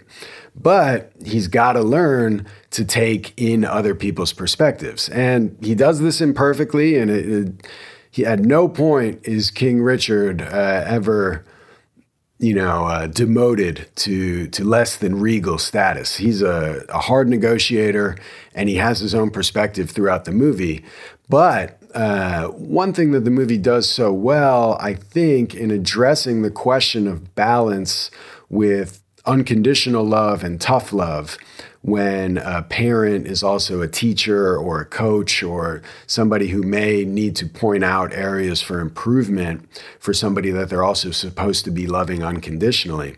But 0.54 1.10
he's 1.24 1.48
got 1.48 1.72
to 1.72 1.82
learn 1.82 2.46
to 2.70 2.84
take 2.84 3.32
in 3.36 3.64
other 3.64 3.96
people's 3.96 4.32
perspectives. 4.32 5.08
And 5.08 5.56
he 5.60 5.74
does 5.74 6.00
this 6.00 6.20
imperfectly, 6.20 6.96
and 6.96 7.10
it, 7.10 7.28
it 7.28 7.66
he 8.10 8.24
at 8.24 8.40
no 8.40 8.68
point 8.68 9.20
is 9.24 9.50
King 9.50 9.82
Richard 9.82 10.42
uh, 10.42 10.84
ever, 10.86 11.44
you 12.38 12.54
know, 12.54 12.86
uh, 12.86 13.06
demoted 13.08 13.88
to 13.96 14.46
to 14.48 14.64
less 14.64 14.96
than 14.96 15.20
regal 15.20 15.58
status. 15.58 16.16
He's 16.16 16.40
a, 16.40 16.84
a 16.88 16.98
hard 16.98 17.28
negotiator, 17.28 18.16
and 18.54 18.68
he 18.68 18.76
has 18.76 19.00
his 19.00 19.14
own 19.14 19.30
perspective 19.30 19.90
throughout 19.90 20.24
the 20.24 20.32
movie. 20.32 20.84
But 21.28 21.78
uh, 21.94 22.48
one 22.48 22.92
thing 22.92 23.12
that 23.12 23.24
the 23.24 23.30
movie 23.30 23.58
does 23.58 23.88
so 23.88 24.12
well, 24.12 24.76
I 24.80 24.94
think, 24.94 25.54
in 25.54 25.70
addressing 25.70 26.42
the 26.42 26.50
question 26.50 27.06
of 27.06 27.34
balance 27.34 28.10
with 28.48 29.02
unconditional 29.26 30.04
love 30.04 30.44
and 30.44 30.60
tough 30.60 30.92
love 30.92 31.36
when 31.82 32.38
a 32.38 32.62
parent 32.62 33.26
is 33.26 33.42
also 33.42 33.80
a 33.80 33.88
teacher 33.88 34.56
or 34.56 34.80
a 34.80 34.84
coach 34.84 35.42
or 35.42 35.82
somebody 36.06 36.48
who 36.48 36.62
may 36.62 37.04
need 37.04 37.36
to 37.36 37.46
point 37.46 37.84
out 37.84 38.12
areas 38.12 38.60
for 38.60 38.80
improvement 38.80 39.66
for 40.00 40.12
somebody 40.12 40.50
that 40.50 40.68
they're 40.68 40.82
also 40.82 41.10
supposed 41.10 41.64
to 41.64 41.70
be 41.70 41.86
loving 41.86 42.22
unconditionally. 42.22 43.16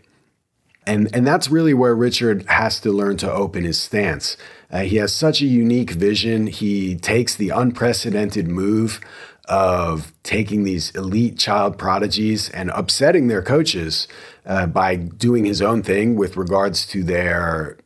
And, 0.85 1.13
and 1.13 1.25
that's 1.27 1.49
really 1.49 1.73
where 1.73 1.95
Richard 1.95 2.45
has 2.47 2.79
to 2.81 2.91
learn 2.91 3.17
to 3.17 3.31
open 3.31 3.63
his 3.63 3.79
stance. 3.79 4.35
Uh, 4.71 4.79
he 4.79 4.95
has 4.97 5.13
such 5.13 5.41
a 5.41 5.45
unique 5.45 5.91
vision. 5.91 6.47
He 6.47 6.95
takes 6.95 7.35
the 7.35 7.49
unprecedented 7.49 8.47
move 8.47 8.99
of 9.45 10.13
taking 10.23 10.63
these 10.63 10.91
elite 10.91 11.37
child 11.37 11.77
prodigies 11.77 12.49
and 12.49 12.71
upsetting 12.71 13.27
their 13.27 13.41
coaches 13.41 14.07
uh, 14.45 14.65
by 14.65 14.95
doing 14.95 15.45
his 15.45 15.61
own 15.61 15.83
thing 15.83 16.15
with 16.15 16.37
regards 16.37 16.85
to 16.87 17.03
their 17.03 17.77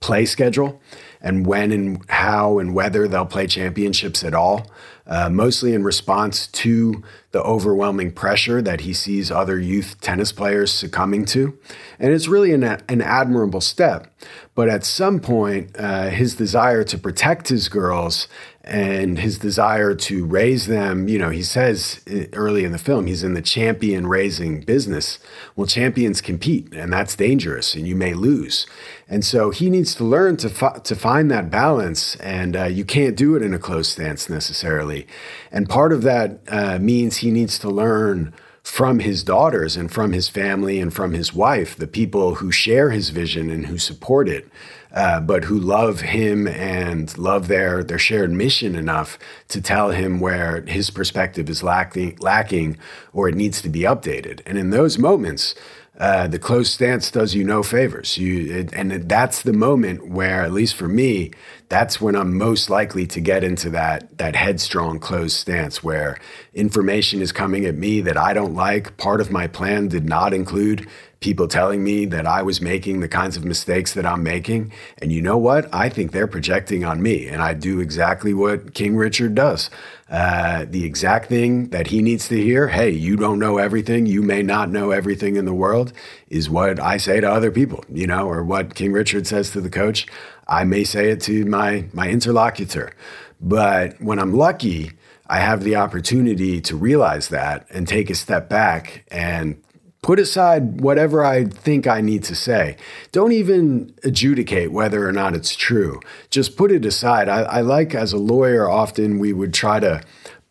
play 0.00 0.24
schedule 0.24 0.80
and 1.20 1.46
when 1.46 1.72
and 1.72 2.08
how 2.10 2.58
and 2.58 2.74
whether 2.74 3.08
they'll 3.08 3.26
play 3.26 3.46
championships 3.46 4.22
at 4.22 4.34
all, 4.34 4.70
uh, 5.06 5.28
mostly 5.28 5.74
in 5.74 5.82
response 5.82 6.46
to 6.46 7.02
the 7.32 7.42
overwhelming 7.42 8.12
pressure 8.12 8.62
that 8.62 8.82
he 8.82 8.92
sees 8.92 9.30
other 9.30 9.58
youth 9.58 10.00
tennis 10.00 10.32
players 10.32 10.72
succumbing 10.72 11.24
to. 11.24 11.58
And 11.98 12.12
it's 12.12 12.28
really 12.28 12.52
an, 12.52 12.62
an 12.62 13.02
admirable 13.02 13.60
step. 13.60 14.14
But 14.54 14.68
at 14.68 14.84
some 14.84 15.20
point, 15.20 15.74
uh, 15.78 16.10
his 16.10 16.34
desire 16.34 16.84
to 16.84 16.98
protect 16.98 17.48
his 17.48 17.68
girls 17.68 18.28
and 18.68 19.18
his 19.18 19.38
desire 19.38 19.94
to 19.94 20.26
raise 20.26 20.66
them, 20.66 21.08
you 21.08 21.18
know, 21.18 21.30
he 21.30 21.42
says 21.42 22.00
early 22.34 22.64
in 22.64 22.72
the 22.72 22.78
film, 22.78 23.06
he's 23.06 23.22
in 23.22 23.34
the 23.34 23.42
champion 23.42 24.06
raising 24.06 24.60
business. 24.60 25.18
Well, 25.56 25.66
champions 25.66 26.20
compete, 26.20 26.72
and 26.74 26.92
that's 26.92 27.16
dangerous, 27.16 27.74
and 27.74 27.88
you 27.88 27.96
may 27.96 28.12
lose. 28.12 28.66
And 29.08 29.24
so 29.24 29.50
he 29.50 29.70
needs 29.70 29.94
to 29.96 30.04
learn 30.04 30.36
to, 30.38 30.50
fi- 30.50 30.78
to 30.84 30.94
find 30.94 31.30
that 31.30 31.50
balance, 31.50 32.16
and 32.16 32.54
uh, 32.54 32.64
you 32.64 32.84
can't 32.84 33.16
do 33.16 33.34
it 33.36 33.42
in 33.42 33.54
a 33.54 33.58
closed 33.58 33.92
stance 33.92 34.28
necessarily. 34.28 35.06
And 35.50 35.68
part 35.68 35.92
of 35.92 36.02
that 36.02 36.40
uh, 36.48 36.78
means 36.78 37.18
he 37.18 37.30
needs 37.30 37.58
to 37.60 37.70
learn 37.70 38.34
from 38.68 38.98
his 38.98 39.24
daughters 39.24 39.78
and 39.78 39.90
from 39.90 40.12
his 40.12 40.28
family 40.28 40.78
and 40.78 40.92
from 40.92 41.14
his 41.14 41.32
wife, 41.32 41.74
the 41.74 41.86
people 41.86 42.36
who 42.36 42.52
share 42.52 42.90
his 42.90 43.08
vision 43.08 43.48
and 43.50 43.66
who 43.66 43.78
support 43.78 44.28
it, 44.28 44.46
uh, 44.92 45.18
but 45.20 45.44
who 45.44 45.58
love 45.58 46.02
him 46.02 46.46
and 46.46 47.16
love 47.16 47.48
their, 47.48 47.82
their 47.82 47.98
shared 47.98 48.30
mission 48.30 48.74
enough 48.74 49.18
to 49.48 49.62
tell 49.62 49.90
him 49.90 50.20
where 50.20 50.60
his 50.66 50.90
perspective 50.90 51.48
is 51.48 51.62
lacking, 51.62 52.18
lacking 52.20 52.76
or 53.14 53.26
it 53.26 53.34
needs 53.34 53.62
to 53.62 53.70
be 53.70 53.80
updated. 53.80 54.42
And 54.44 54.58
in 54.58 54.68
those 54.68 54.98
moments, 54.98 55.54
uh, 55.98 56.28
the 56.28 56.38
closed 56.38 56.72
stance 56.72 57.10
does 57.10 57.34
you 57.34 57.42
no 57.42 57.62
favors. 57.62 58.16
You, 58.16 58.60
it, 58.60 58.72
and 58.72 58.92
that's 59.08 59.42
the 59.42 59.52
moment 59.52 60.08
where, 60.08 60.42
at 60.42 60.52
least 60.52 60.76
for 60.76 60.86
me, 60.86 61.32
that's 61.68 62.00
when 62.00 62.14
I'm 62.14 62.38
most 62.38 62.70
likely 62.70 63.06
to 63.08 63.20
get 63.20 63.42
into 63.42 63.68
that 63.70 64.16
that 64.18 64.36
headstrong 64.36 65.00
closed 65.00 65.36
stance 65.36 65.82
where 65.82 66.18
information 66.54 67.20
is 67.20 67.32
coming 67.32 67.66
at 67.66 67.74
me 67.74 68.00
that 68.02 68.16
I 68.16 68.32
don't 68.32 68.54
like. 68.54 68.96
Part 68.96 69.20
of 69.20 69.32
my 69.32 69.48
plan 69.48 69.88
did 69.88 70.08
not 70.08 70.32
include 70.32 70.86
people 71.20 71.48
telling 71.48 71.82
me 71.82 72.06
that 72.06 72.26
I 72.26 72.42
was 72.42 72.60
making 72.60 73.00
the 73.00 73.08
kinds 73.08 73.36
of 73.36 73.44
mistakes 73.44 73.94
that 73.94 74.06
I'm 74.06 74.22
making. 74.22 74.72
And 75.02 75.12
you 75.12 75.20
know 75.20 75.36
what? 75.36 75.68
I 75.74 75.88
think 75.88 76.12
they're 76.12 76.28
projecting 76.28 76.84
on 76.84 77.02
me, 77.02 77.26
and 77.26 77.42
I 77.42 77.54
do 77.54 77.80
exactly 77.80 78.32
what 78.32 78.72
King 78.72 78.96
Richard 78.96 79.34
does. 79.34 79.68
Uh, 80.10 80.64
the 80.70 80.84
exact 80.84 81.28
thing 81.28 81.68
that 81.68 81.88
he 81.88 82.00
needs 82.00 82.28
to 82.28 82.42
hear 82.42 82.68
hey, 82.68 82.88
you 82.88 83.14
don't 83.16 83.38
know 83.38 83.58
everything, 83.58 84.06
you 84.06 84.22
may 84.22 84.42
not 84.42 84.70
know 84.70 84.90
everything 84.90 85.36
in 85.36 85.44
the 85.44 85.52
world, 85.52 85.92
is 86.28 86.48
what 86.48 86.80
I 86.80 86.96
say 86.96 87.20
to 87.20 87.30
other 87.30 87.50
people, 87.50 87.84
you 87.92 88.06
know, 88.06 88.26
or 88.26 88.42
what 88.42 88.74
King 88.74 88.92
Richard 88.92 89.26
says 89.26 89.50
to 89.50 89.60
the 89.60 89.68
coach. 89.68 90.06
I 90.46 90.64
may 90.64 90.84
say 90.84 91.10
it 91.10 91.20
to 91.22 91.44
my, 91.44 91.84
my 91.92 92.08
interlocutor. 92.08 92.94
But 93.40 94.00
when 94.00 94.18
I'm 94.18 94.32
lucky, 94.32 94.92
I 95.26 95.40
have 95.40 95.62
the 95.62 95.76
opportunity 95.76 96.60
to 96.62 96.76
realize 96.76 97.28
that 97.28 97.66
and 97.70 97.86
take 97.86 98.08
a 98.08 98.14
step 98.14 98.48
back 98.48 99.04
and 99.10 99.62
put 100.02 100.18
aside 100.18 100.80
whatever 100.80 101.24
I 101.24 101.44
think 101.44 101.86
I 101.86 102.00
need 102.00 102.24
to 102.24 102.34
say. 102.34 102.76
Don't 103.12 103.32
even 103.32 103.94
adjudicate 104.04 104.72
whether 104.72 105.06
or 105.08 105.12
not 105.12 105.34
it's 105.34 105.56
true. 105.56 106.00
Just 106.30 106.56
put 106.56 106.70
it 106.70 106.84
aside. 106.84 107.28
I, 107.28 107.42
I, 107.42 107.60
like, 107.60 107.94
as 107.94 108.12
a 108.12 108.18
lawyer, 108.18 108.68
often 108.68 109.18
we 109.18 109.32
would 109.32 109.52
try 109.52 109.80
to 109.80 110.02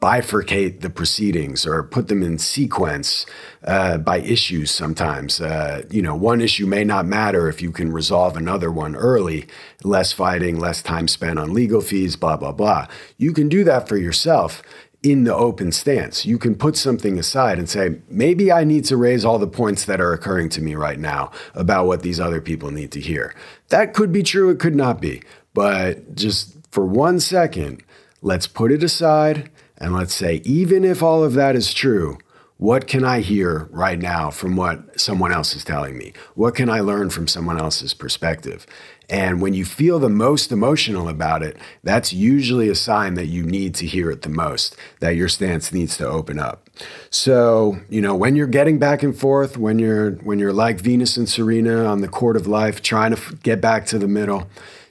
bifurcate 0.01 0.81
the 0.81 0.91
proceedings 0.91 1.65
or 1.65 1.81
put 1.81 2.07
them 2.07 2.21
in 2.21 2.37
sequence 2.37 3.25
uh, 3.63 3.97
by 3.97 4.19
issues 4.19 4.69
sometimes. 4.69 5.41
Uh, 5.41 5.81
you 5.89 6.03
know, 6.03 6.15
one 6.15 6.39
issue 6.39 6.67
may 6.67 6.83
not 6.83 7.05
matter 7.07 7.49
if 7.49 7.63
you 7.63 7.71
can 7.71 7.91
resolve 7.91 8.37
another 8.37 8.71
one 8.71 8.95
early, 8.95 9.47
less 9.83 10.13
fighting, 10.13 10.59
less 10.59 10.83
time 10.83 11.07
spent 11.07 11.39
on 11.39 11.51
legal 11.51 11.81
fees, 11.81 12.15
blah, 12.15 12.37
blah, 12.37 12.51
blah. 12.51 12.85
You 13.17 13.33
can 13.33 13.49
do 13.49 13.63
that 13.63 13.87
for 13.87 13.97
yourself 13.97 14.61
in 15.03 15.23
the 15.23 15.35
open 15.35 15.71
stance. 15.71 16.25
You 16.25 16.37
can 16.37 16.55
put 16.55 16.75
something 16.75 17.19
aside 17.19 17.59
and 17.59 17.69
say, 17.69 17.99
maybe 18.09 18.51
I 18.51 18.63
need 18.63 18.85
to 18.85 18.97
raise 18.97 19.23
all 19.23 19.39
the 19.39 19.47
points 19.47 19.85
that 19.85 20.01
are 20.01 20.13
occurring 20.13 20.49
to 20.49 20.61
me 20.61 20.75
right 20.75 20.99
now 20.99 21.31
about 21.53 21.85
what 21.85 22.01
these 22.01 22.19
other 22.19 22.41
people 22.41 22.71
need 22.71 22.91
to 22.93 22.99
hear. 22.99 23.35
That 23.69 23.93
could 23.93 24.11
be 24.11 24.23
true, 24.23 24.49
it 24.49 24.59
could 24.59 24.75
not 24.75 24.99
be. 24.99 25.21
But 25.53 26.15
just 26.15 26.55
for 26.71 26.85
one 26.85 27.19
second, 27.19 27.83
let's 28.21 28.47
put 28.47 28.71
it 28.71 28.83
aside 28.83 29.49
and 29.77 29.93
let's 29.93 30.13
say, 30.13 30.41
even 30.43 30.83
if 30.83 31.03
all 31.03 31.23
of 31.23 31.33
that 31.33 31.55
is 31.55 31.73
true, 31.73 32.17
what 32.57 32.87
can 32.87 33.03
I 33.03 33.19
hear 33.19 33.67
right 33.71 33.99
now 33.99 34.31
from 34.31 34.55
what 34.55 34.99
someone 34.99 35.31
else 35.31 35.55
is 35.55 35.63
telling 35.63 35.95
me? 35.95 36.13
What 36.33 36.55
can 36.55 36.69
I 36.69 36.79
learn 36.79 37.11
from 37.11 37.27
someone 37.27 37.59
else's 37.59 37.93
perspective? 37.93 38.65
And 39.09 39.41
when 39.41 39.53
you 39.53 39.63
feel 39.63 39.99
the 39.99 40.09
most 40.09 40.51
emotional 40.51 41.07
about 41.07 41.41
it, 41.41 41.57
that's 41.81 42.11
usually 42.11 42.67
a 42.67 42.75
sign 42.75 43.13
that 43.13 43.27
you 43.27 43.43
need 43.43 43.73
to 43.75 43.85
hear 43.85 44.11
it 44.11 44.23
the 44.23 44.29
most, 44.29 44.75
that 44.99 45.15
your 45.15 45.29
stance 45.29 45.71
needs 45.71 45.95
to 45.97 46.07
open 46.07 46.39
up. 46.39 46.69
So, 47.09 47.79
you 47.89 48.01
know, 48.01 48.15
when 48.15 48.35
you're 48.35 48.47
getting 48.47 48.79
back 48.79 49.03
and 49.03 49.17
forth, 49.17 49.57
when 49.57 49.79
you're 49.79 50.11
when 50.11 50.39
you're 50.39 50.53
like 50.53 50.81
Venus 50.81 51.15
and 51.15 51.27
Serena 51.27 51.85
on 51.85 52.01
the 52.01 52.07
court 52.09 52.35
of 52.35 52.47
life 52.47 52.81
trying 52.81 53.11
to 53.11 53.17
f- 53.17 53.41
get 53.41 53.61
back 53.61 53.85
to 53.87 53.97
the 53.97 54.07
middle, 54.07 54.47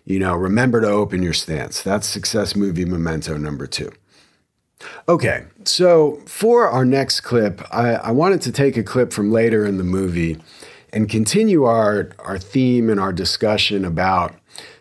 you 0.06 0.18
know, 0.18 0.34
remember 0.34 0.80
to 0.80 0.88
open 0.88 1.22
your 1.22 1.34
stance. 1.34 1.82
That's 1.82 2.06
success 2.06 2.56
movie 2.56 2.86
memento 2.86 3.36
number 3.36 3.66
2. 3.66 3.92
Okay, 5.08 5.44
so 5.64 6.20
for 6.26 6.68
our 6.68 6.84
next 6.84 7.20
clip, 7.20 7.62
I, 7.72 7.94
I, 7.94 8.10
wanted 8.10 8.42
to 8.42 8.52
take 8.52 8.76
a 8.76 8.82
clip 8.82 9.10
from 9.10 9.32
later 9.32 9.64
in 9.64 9.78
the 9.78 9.84
movie 9.84 10.38
and 10.96 11.10
continue 11.10 11.64
our, 11.64 12.08
our 12.20 12.38
theme 12.38 12.88
and 12.88 12.98
our 12.98 13.12
discussion 13.12 13.84
about 13.84 14.34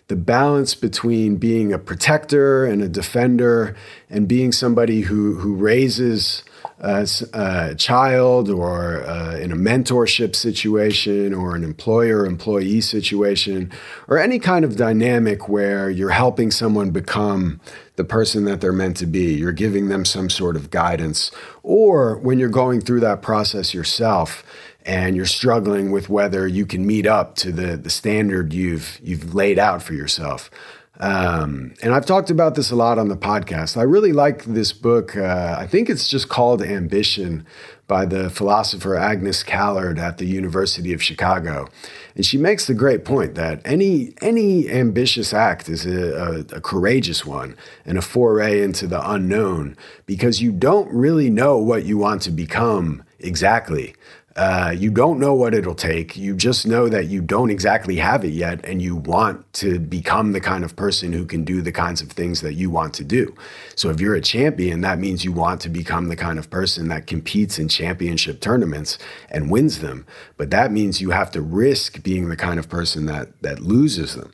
the 0.07 0.15
balance 0.15 0.73
between 0.73 1.35
being 1.35 1.73
a 1.73 1.77
protector 1.77 2.63
and 2.63 2.81
a 2.81 2.87
defender 2.87 3.75
and 4.09 4.25
being 4.25 4.53
somebody 4.53 5.01
who, 5.01 5.35
who 5.35 5.53
raises 5.55 6.41
a, 6.79 7.05
a 7.33 7.75
child 7.75 8.49
or 8.49 9.05
uh, 9.05 9.35
in 9.35 9.51
a 9.51 9.57
mentorship 9.57 10.37
situation 10.37 11.33
or 11.33 11.53
an 11.53 11.65
employer 11.65 12.25
employee 12.25 12.79
situation 12.79 13.69
or 14.07 14.17
any 14.17 14.39
kind 14.39 14.63
of 14.63 14.77
dynamic 14.77 15.49
where 15.49 15.89
you're 15.89 16.11
helping 16.11 16.49
someone 16.49 16.91
become 16.91 17.59
the 17.97 18.05
person 18.05 18.45
that 18.45 18.61
they're 18.61 18.71
meant 18.71 18.95
to 18.95 19.05
be. 19.05 19.33
You're 19.33 19.51
giving 19.51 19.89
them 19.89 20.05
some 20.05 20.29
sort 20.29 20.55
of 20.55 20.71
guidance. 20.71 21.29
Or 21.61 22.17
when 22.19 22.39
you're 22.39 22.47
going 22.47 22.79
through 22.79 23.01
that 23.01 23.21
process 23.21 23.73
yourself 23.73 24.45
and 24.85 25.15
you're 25.15 25.25
struggling 25.25 25.91
with 25.91 26.09
whether 26.09 26.47
you 26.47 26.65
can 26.65 26.85
meet 26.85 27.07
up 27.07 27.35
to 27.35 27.51
the, 27.51 27.75
the 27.75 27.89
standard 27.89 28.53
you've, 28.53 28.99
you've 29.03 29.33
laid 29.33 29.57
out 29.57 29.81
for 29.81 29.93
yourself. 29.93 30.51
Um, 30.99 31.73
and 31.83 31.93
I've 31.93 32.05
talked 32.05 32.29
about 32.29 32.55
this 32.55 32.71
a 32.71 32.75
lot 32.75 32.97
on 32.97 33.09
the 33.09 33.17
podcast. 33.17 33.75
I 33.75 33.81
really 33.81 34.13
like 34.13 34.45
this 34.45 34.71
book. 34.71 35.17
Uh, 35.17 35.55
I 35.59 35.67
think 35.67 35.89
it's 35.89 36.07
just 36.07 36.29
called 36.29 36.61
Ambition 36.61 37.45
by 37.87 38.05
the 38.05 38.29
philosopher 38.29 38.95
Agnes 38.95 39.43
Callard 39.43 39.99
at 39.99 40.17
the 40.17 40.25
University 40.25 40.93
of 40.93 41.03
Chicago. 41.03 41.67
And 42.15 42.25
she 42.25 42.37
makes 42.37 42.65
the 42.65 42.73
great 42.73 43.05
point 43.05 43.35
that 43.35 43.61
any, 43.65 44.13
any 44.21 44.69
ambitious 44.69 45.33
act 45.33 45.67
is 45.67 45.85
a, 45.85 46.45
a, 46.51 46.57
a 46.57 46.61
courageous 46.61 47.25
one 47.25 47.57
and 47.85 47.97
a 47.97 48.01
foray 48.01 48.61
into 48.61 48.87
the 48.87 49.07
unknown 49.11 49.75
because 50.05 50.41
you 50.41 50.51
don't 50.51 50.91
really 50.91 51.29
know 51.29 51.57
what 51.57 51.85
you 51.85 51.97
want 51.97 52.21
to 52.23 52.31
become 52.31 53.03
exactly. 53.19 53.93
Uh, 54.35 54.75
you 54.77 54.91
don't 54.91 55.17
know 55.17 55.33
what 55.33 55.53
it'll 55.53 55.73
take. 55.73 56.17
You 56.17 56.35
just 56.35 56.67
know 56.67 56.89
that 56.89 57.05
you 57.05 57.21
don't 57.21 57.49
exactly 57.49 57.95
have 57.95 58.25
it 58.25 58.33
yet, 58.33 58.65
and 58.65 58.81
you 58.81 58.97
want 58.97 59.53
to 59.53 59.79
become 59.79 60.33
the 60.33 60.41
kind 60.41 60.65
of 60.65 60.75
person 60.75 61.13
who 61.13 61.25
can 61.25 61.45
do 61.45 61.61
the 61.61 61.71
kinds 61.71 62.01
of 62.01 62.11
things 62.11 62.41
that 62.41 62.53
you 62.53 62.69
want 62.69 62.93
to 62.95 63.05
do. 63.05 63.33
So, 63.75 63.89
if 63.89 64.01
you're 64.01 64.13
a 64.13 64.19
champion, 64.19 64.81
that 64.81 64.99
means 64.99 65.23
you 65.23 65.31
want 65.31 65.61
to 65.61 65.69
become 65.69 66.09
the 66.09 66.17
kind 66.17 66.37
of 66.37 66.49
person 66.49 66.89
that 66.89 67.07
competes 67.07 67.57
in 67.57 67.69
championship 67.69 68.41
tournaments 68.41 68.97
and 69.29 69.49
wins 69.49 69.79
them. 69.79 70.05
But 70.35 70.49
that 70.51 70.69
means 70.69 70.99
you 70.99 71.11
have 71.11 71.31
to 71.31 71.41
risk 71.41 72.03
being 72.03 72.27
the 72.27 72.35
kind 72.35 72.59
of 72.59 72.67
person 72.67 73.05
that 73.05 73.41
that 73.41 73.61
loses 73.61 74.15
them. 74.15 74.33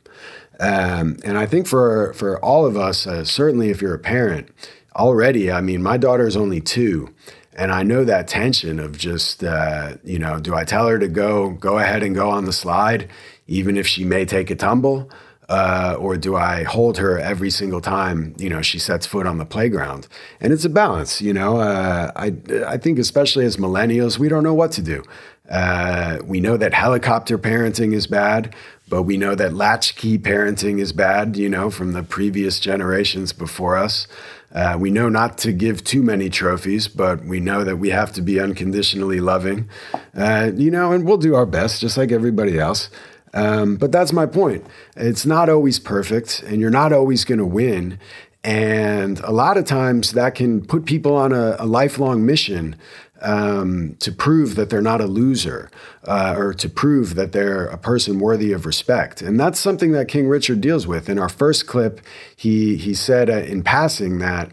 Um, 0.58 1.16
and 1.24 1.38
I 1.38 1.46
think 1.46 1.68
for 1.68 2.12
for 2.14 2.44
all 2.44 2.66
of 2.66 2.76
us, 2.76 3.06
uh, 3.06 3.22
certainly 3.22 3.70
if 3.70 3.80
you're 3.80 3.94
a 3.94 4.00
parent, 4.00 4.48
already, 4.96 5.50
I 5.50 5.60
mean, 5.60 5.80
my 5.80 5.96
daughter 5.96 6.26
is 6.26 6.36
only 6.36 6.60
two 6.60 7.14
and 7.54 7.72
I 7.72 7.82
know 7.82 8.04
that 8.04 8.28
tension 8.28 8.78
of 8.78 8.96
just, 8.96 9.44
uh, 9.44 9.96
you 10.04 10.18
know, 10.18 10.40
do 10.40 10.54
I 10.54 10.64
tell 10.64 10.86
her 10.88 10.98
to 10.98 11.08
go 11.08 11.50
go 11.50 11.78
ahead 11.78 12.02
and 12.02 12.14
go 12.14 12.30
on 12.30 12.44
the 12.44 12.52
slide, 12.52 13.08
even 13.46 13.76
if 13.76 13.86
she 13.86 14.04
may 14.04 14.24
take 14.24 14.50
a 14.50 14.54
tumble, 14.54 15.10
uh, 15.48 15.96
or 15.98 16.16
do 16.16 16.34
I 16.34 16.62
hold 16.62 16.96
her 16.98 17.18
every 17.18 17.50
single 17.50 17.80
time, 17.80 18.34
you 18.38 18.48
know, 18.48 18.62
she 18.62 18.78
sets 18.78 19.06
foot 19.06 19.26
on 19.26 19.38
the 19.38 19.44
playground? 19.44 20.08
And 20.40 20.52
it's 20.52 20.64
a 20.64 20.70
balance, 20.70 21.20
you 21.20 21.34
know. 21.34 21.58
Uh, 21.58 22.10
I 22.16 22.34
I 22.66 22.78
think 22.78 22.98
especially 22.98 23.44
as 23.44 23.56
millennials, 23.56 24.18
we 24.18 24.28
don't 24.28 24.44
know 24.44 24.54
what 24.54 24.72
to 24.72 24.82
do. 24.82 25.02
Uh, 25.50 26.18
we 26.24 26.40
know 26.40 26.56
that 26.56 26.72
helicopter 26.72 27.36
parenting 27.36 27.92
is 27.92 28.06
bad, 28.06 28.54
but 28.88 29.02
we 29.02 29.18
know 29.18 29.34
that 29.34 29.52
latchkey 29.52 30.18
parenting 30.18 30.80
is 30.80 30.92
bad, 30.92 31.36
you 31.36 31.48
know, 31.48 31.68
from 31.70 31.92
the 31.92 32.02
previous 32.02 32.58
generations 32.58 33.32
before 33.34 33.76
us. 33.76 34.06
Uh, 34.54 34.76
we 34.78 34.90
know 34.90 35.08
not 35.08 35.38
to 35.38 35.52
give 35.52 35.82
too 35.82 36.02
many 36.02 36.28
trophies, 36.28 36.88
but 36.88 37.24
we 37.24 37.40
know 37.40 37.64
that 37.64 37.76
we 37.76 37.90
have 37.90 38.12
to 38.12 38.20
be 38.20 38.38
unconditionally 38.38 39.20
loving, 39.20 39.68
uh, 40.14 40.50
you 40.54 40.70
know, 40.70 40.92
and 40.92 41.06
we'll 41.06 41.16
do 41.16 41.34
our 41.34 41.46
best, 41.46 41.80
just 41.80 41.96
like 41.96 42.12
everybody 42.12 42.58
else. 42.58 42.90
Um, 43.34 43.76
but 43.76 43.92
that's 43.92 44.12
my 44.12 44.26
point. 44.26 44.66
It's 44.94 45.24
not 45.24 45.48
always 45.48 45.78
perfect, 45.78 46.42
and 46.42 46.60
you're 46.60 46.70
not 46.70 46.92
always 46.92 47.24
going 47.24 47.38
to 47.38 47.46
win. 47.46 47.98
And 48.44 49.20
a 49.20 49.30
lot 49.30 49.56
of 49.56 49.64
times 49.64 50.12
that 50.12 50.34
can 50.34 50.64
put 50.66 50.84
people 50.84 51.14
on 51.14 51.32
a, 51.32 51.56
a 51.58 51.66
lifelong 51.66 52.26
mission 52.26 52.76
um, 53.22 53.96
to 54.00 54.12
prove 54.12 54.56
that 54.56 54.70
they're 54.70 54.82
not 54.82 55.00
a 55.00 55.06
loser 55.06 55.70
uh, 56.04 56.34
or 56.36 56.52
to 56.54 56.68
prove 56.68 57.14
that 57.14 57.32
they're 57.32 57.66
a 57.66 57.78
person 57.78 58.18
worthy 58.18 58.52
of 58.52 58.66
respect. 58.66 59.22
And 59.22 59.38
that's 59.38 59.58
something 59.58 59.92
that 59.92 60.08
King 60.08 60.28
Richard 60.28 60.60
deals 60.60 60.86
with. 60.86 61.08
In 61.08 61.18
our 61.18 61.28
first 61.28 61.66
clip, 61.66 62.00
he, 62.36 62.76
he 62.76 62.94
said 62.94 63.30
uh, 63.30 63.34
in 63.34 63.62
passing 63.62 64.18
that 64.18 64.52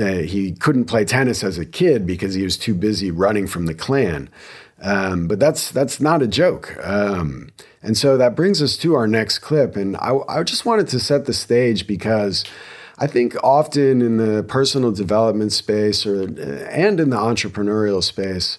uh, 0.00 0.18
he 0.18 0.52
couldn't 0.52 0.86
play 0.86 1.04
tennis 1.04 1.44
as 1.44 1.58
a 1.58 1.66
kid 1.66 2.06
because 2.06 2.34
he 2.34 2.42
was 2.42 2.56
too 2.56 2.74
busy 2.74 3.10
running 3.10 3.46
from 3.46 3.66
the 3.66 3.74
Klan. 3.74 4.28
Um, 4.82 5.28
but 5.28 5.38
that's 5.38 5.70
that's 5.70 6.00
not 6.00 6.22
a 6.22 6.26
joke. 6.26 6.74
Um, 6.82 7.50
and 7.82 7.96
so 7.96 8.16
that 8.16 8.34
brings 8.34 8.62
us 8.62 8.76
to 8.78 8.94
our 8.94 9.06
next 9.06 9.40
clip. 9.40 9.76
And 9.76 9.96
I, 9.98 10.16
I 10.28 10.42
just 10.42 10.64
wanted 10.64 10.88
to 10.88 11.00
set 11.00 11.26
the 11.26 11.32
stage 11.32 11.86
because 11.86 12.44
I 13.00 13.06
think 13.06 13.34
often 13.42 14.02
in 14.02 14.18
the 14.18 14.42
personal 14.42 14.92
development 14.92 15.52
space 15.52 16.04
or 16.04 16.22
and 16.22 17.00
in 17.00 17.08
the 17.08 17.16
entrepreneurial 17.16 18.02
space, 18.04 18.58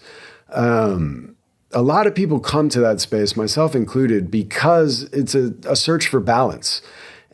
um, 0.49 1.35
a 1.71 1.83
lot 1.83 2.07
of 2.07 2.15
people 2.15 2.39
come 2.39 2.67
to 2.69 2.79
that 2.81 2.99
space, 2.99 3.37
myself 3.37 3.75
included, 3.75 4.31
because 4.31 5.03
it's 5.13 5.35
a, 5.35 5.53
a 5.65 5.75
search 5.75 6.07
for 6.07 6.19
balance. 6.19 6.81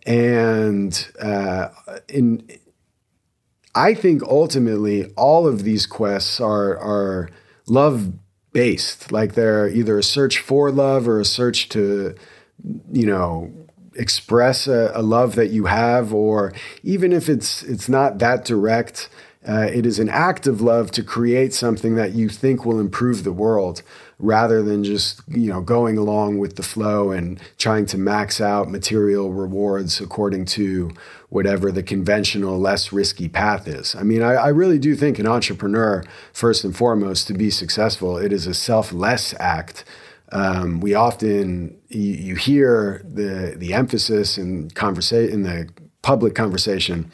And 0.05 1.07
uh, 1.19 1.69
in, 2.09 2.45
I 3.73 3.93
think 3.93 4.21
ultimately 4.23 5.05
all 5.15 5.47
of 5.47 5.63
these 5.63 5.85
quests 5.85 6.41
are 6.41 6.77
are 6.77 7.29
love 7.67 8.11
based. 8.51 9.11
Like 9.11 9.33
they're 9.33 9.69
either 9.69 9.97
a 9.97 10.03
search 10.03 10.39
for 10.39 10.71
love 10.71 11.07
or 11.07 11.19
a 11.19 11.25
search 11.25 11.69
to, 11.69 12.15
you 12.91 13.05
know, 13.05 13.51
express 13.97 14.67
a, 14.67 14.91
a 14.93 15.01
love 15.01 15.35
that 15.35 15.47
you 15.47 15.65
have, 15.65 16.13
or 16.13 16.53
even 16.83 17.11
if 17.11 17.29
it's 17.29 17.63
it's 17.63 17.89
not 17.89 18.19
that 18.19 18.45
direct, 18.45 19.09
uh, 19.47 19.69
it 19.73 19.85
is 19.85 19.99
an 19.99 20.09
act 20.09 20.45
of 20.45 20.61
love 20.61 20.91
to 20.91 21.03
create 21.03 21.53
something 21.53 21.95
that 21.95 22.11
you 22.11 22.27
think 22.29 22.65
will 22.65 22.79
improve 22.79 23.23
the 23.23 23.31
world 23.31 23.81
rather 24.19 24.63
than 24.63 24.83
just 24.83 25.21
you 25.27 25.49
know 25.49 25.61
going 25.61 25.97
along 25.97 26.39
with 26.39 26.55
the 26.55 26.63
flow 26.63 27.11
and 27.11 27.39
trying 27.57 27.85
to 27.85 27.97
max 27.97 28.41
out 28.41 28.69
material 28.69 29.31
rewards 29.31 30.01
according 30.01 30.43
to 30.43 30.91
whatever 31.29 31.71
the 31.71 31.83
conventional 31.83 32.57
less 32.57 32.91
risky 32.91 33.29
path 33.29 33.67
is. 33.67 33.95
I 33.95 34.03
mean 34.03 34.23
i, 34.23 34.33
I 34.33 34.47
really 34.47 34.79
do 34.79 34.95
think 34.95 35.19
an 35.19 35.27
entrepreneur 35.27 36.03
first 36.33 36.63
and 36.63 36.75
foremost 36.75 37.27
to 37.27 37.33
be 37.33 37.49
successful 37.49 38.17
it 38.17 38.33
is 38.33 38.47
a 38.47 38.53
selfless 38.53 39.33
act 39.39 39.85
um, 40.31 40.81
we 40.81 40.93
often 40.93 41.77
you, 41.87 42.01
you, 42.01 42.35
hear 42.35 43.01
the 43.05 43.55
the 43.57 43.73
emphasis 43.73 44.37
in 44.37 44.69
conversation 44.71 45.33
in 45.33 45.43
the 45.43 45.69
public 46.01 46.35
conversation 46.35 47.11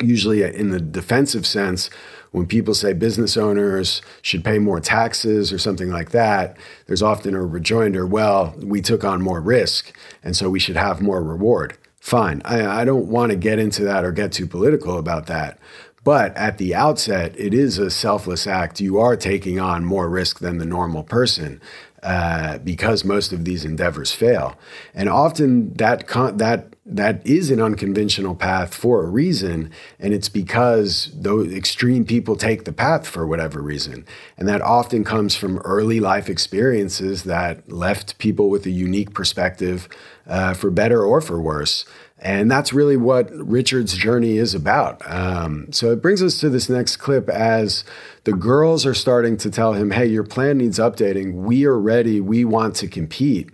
usually 0.00 0.42
in 0.42 0.70
the 0.70 0.80
defensive 0.80 1.46
sense 1.46 1.90
when 2.32 2.46
people 2.46 2.74
say 2.74 2.92
business 2.94 3.36
owners 3.36 4.02
should 4.22 4.42
pay 4.42 4.58
more 4.58 4.80
taxes 4.80 5.52
or 5.52 5.58
something 5.58 5.90
like 5.90 6.10
that, 6.10 6.56
there's 6.86 7.02
often 7.02 7.34
a 7.34 7.44
rejoinder, 7.44 8.06
well, 8.06 8.54
we 8.58 8.80
took 8.80 9.04
on 9.04 9.22
more 9.22 9.40
risk, 9.40 9.94
and 10.24 10.34
so 10.34 10.48
we 10.50 10.58
should 10.58 10.76
have 10.76 11.00
more 11.00 11.22
reward. 11.22 11.76
Fine. 12.00 12.42
I, 12.44 12.80
I 12.80 12.84
don't 12.84 13.06
want 13.06 13.30
to 13.30 13.36
get 13.36 13.58
into 13.58 13.84
that 13.84 14.04
or 14.04 14.12
get 14.12 14.32
too 14.32 14.46
political 14.46 14.98
about 14.98 15.26
that. 15.26 15.58
But 16.04 16.36
at 16.36 16.58
the 16.58 16.74
outset, 16.74 17.38
it 17.38 17.54
is 17.54 17.78
a 17.78 17.90
selfless 17.90 18.46
act. 18.46 18.80
You 18.80 18.98
are 18.98 19.16
taking 19.16 19.60
on 19.60 19.84
more 19.84 20.08
risk 20.08 20.40
than 20.40 20.58
the 20.58 20.64
normal 20.64 21.04
person. 21.04 21.60
Uh, 22.02 22.58
because 22.58 23.04
most 23.04 23.32
of 23.32 23.44
these 23.44 23.64
endeavors 23.64 24.10
fail, 24.10 24.58
and 24.92 25.08
often 25.08 25.72
that 25.74 26.08
con- 26.08 26.36
that 26.36 26.72
that 26.84 27.24
is 27.24 27.50
an 27.50 27.60
unconventional 27.60 28.34
path 28.34 28.74
for 28.74 29.04
a 29.04 29.08
reason. 29.08 29.70
And 30.00 30.12
it's 30.12 30.28
because 30.28 31.12
those 31.14 31.52
extreme 31.52 32.04
people 32.04 32.34
take 32.36 32.64
the 32.64 32.72
path 32.72 33.06
for 33.06 33.26
whatever 33.26 33.62
reason. 33.62 34.04
And 34.36 34.48
that 34.48 34.62
often 34.62 35.04
comes 35.04 35.36
from 35.36 35.58
early 35.58 36.00
life 36.00 36.28
experiences 36.28 37.22
that 37.24 37.70
left 37.70 38.18
people 38.18 38.50
with 38.50 38.66
a 38.66 38.70
unique 38.70 39.14
perspective 39.14 39.88
uh, 40.26 40.54
for 40.54 40.70
better 40.70 41.04
or 41.04 41.20
for 41.20 41.40
worse. 41.40 41.84
And 42.22 42.48
that's 42.48 42.72
really 42.72 42.96
what 42.96 43.30
Richard's 43.32 43.94
journey 43.94 44.38
is 44.38 44.54
about. 44.54 45.02
Um, 45.10 45.72
so 45.72 45.90
it 45.90 46.00
brings 46.00 46.22
us 46.22 46.38
to 46.38 46.48
this 46.48 46.68
next 46.68 46.98
clip 46.98 47.28
as 47.28 47.84
the 48.22 48.32
girls 48.32 48.86
are 48.86 48.94
starting 48.94 49.36
to 49.38 49.50
tell 49.50 49.72
him, 49.72 49.90
hey, 49.90 50.06
your 50.06 50.22
plan 50.22 50.58
needs 50.58 50.78
updating. 50.78 51.34
We 51.34 51.66
are 51.66 51.78
ready. 51.78 52.20
We 52.20 52.44
want 52.44 52.76
to 52.76 52.86
compete. 52.86 53.50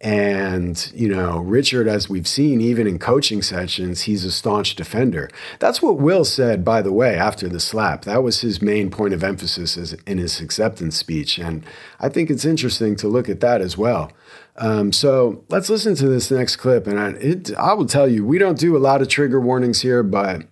And, 0.00 0.92
you 0.94 1.08
know, 1.08 1.38
Richard, 1.38 1.88
as 1.88 2.08
we've 2.08 2.28
seen, 2.28 2.60
even 2.60 2.86
in 2.86 2.98
coaching 2.98 3.42
sessions, 3.42 4.02
he's 4.02 4.24
a 4.24 4.30
staunch 4.30 4.74
defender. 4.76 5.30
That's 5.58 5.82
what 5.82 5.98
Will 5.98 6.24
said, 6.24 6.64
by 6.64 6.82
the 6.82 6.92
way, 6.92 7.16
after 7.16 7.48
the 7.48 7.60
slap. 7.60 8.04
That 8.04 8.22
was 8.22 8.40
his 8.40 8.62
main 8.62 8.90
point 8.90 9.14
of 9.14 9.24
emphasis 9.24 9.94
in 10.06 10.18
his 10.18 10.40
acceptance 10.40 10.96
speech. 10.96 11.38
And 11.38 11.64
I 11.98 12.08
think 12.08 12.30
it's 12.30 12.44
interesting 12.44 12.96
to 12.96 13.08
look 13.08 13.28
at 13.28 13.40
that 13.40 13.60
as 13.60 13.76
well. 13.76 14.12
Um, 14.58 14.92
so 14.92 15.44
let's 15.48 15.68
listen 15.68 15.94
to 15.96 16.08
this 16.08 16.30
next 16.30 16.56
clip. 16.56 16.86
And 16.86 16.98
I, 16.98 17.10
it, 17.10 17.54
I 17.56 17.74
will 17.74 17.86
tell 17.86 18.08
you, 18.08 18.24
we 18.24 18.38
don't 18.38 18.58
do 18.58 18.76
a 18.76 18.78
lot 18.78 19.02
of 19.02 19.08
trigger 19.08 19.40
warnings 19.40 19.82
here, 19.82 20.02
but 20.02 20.42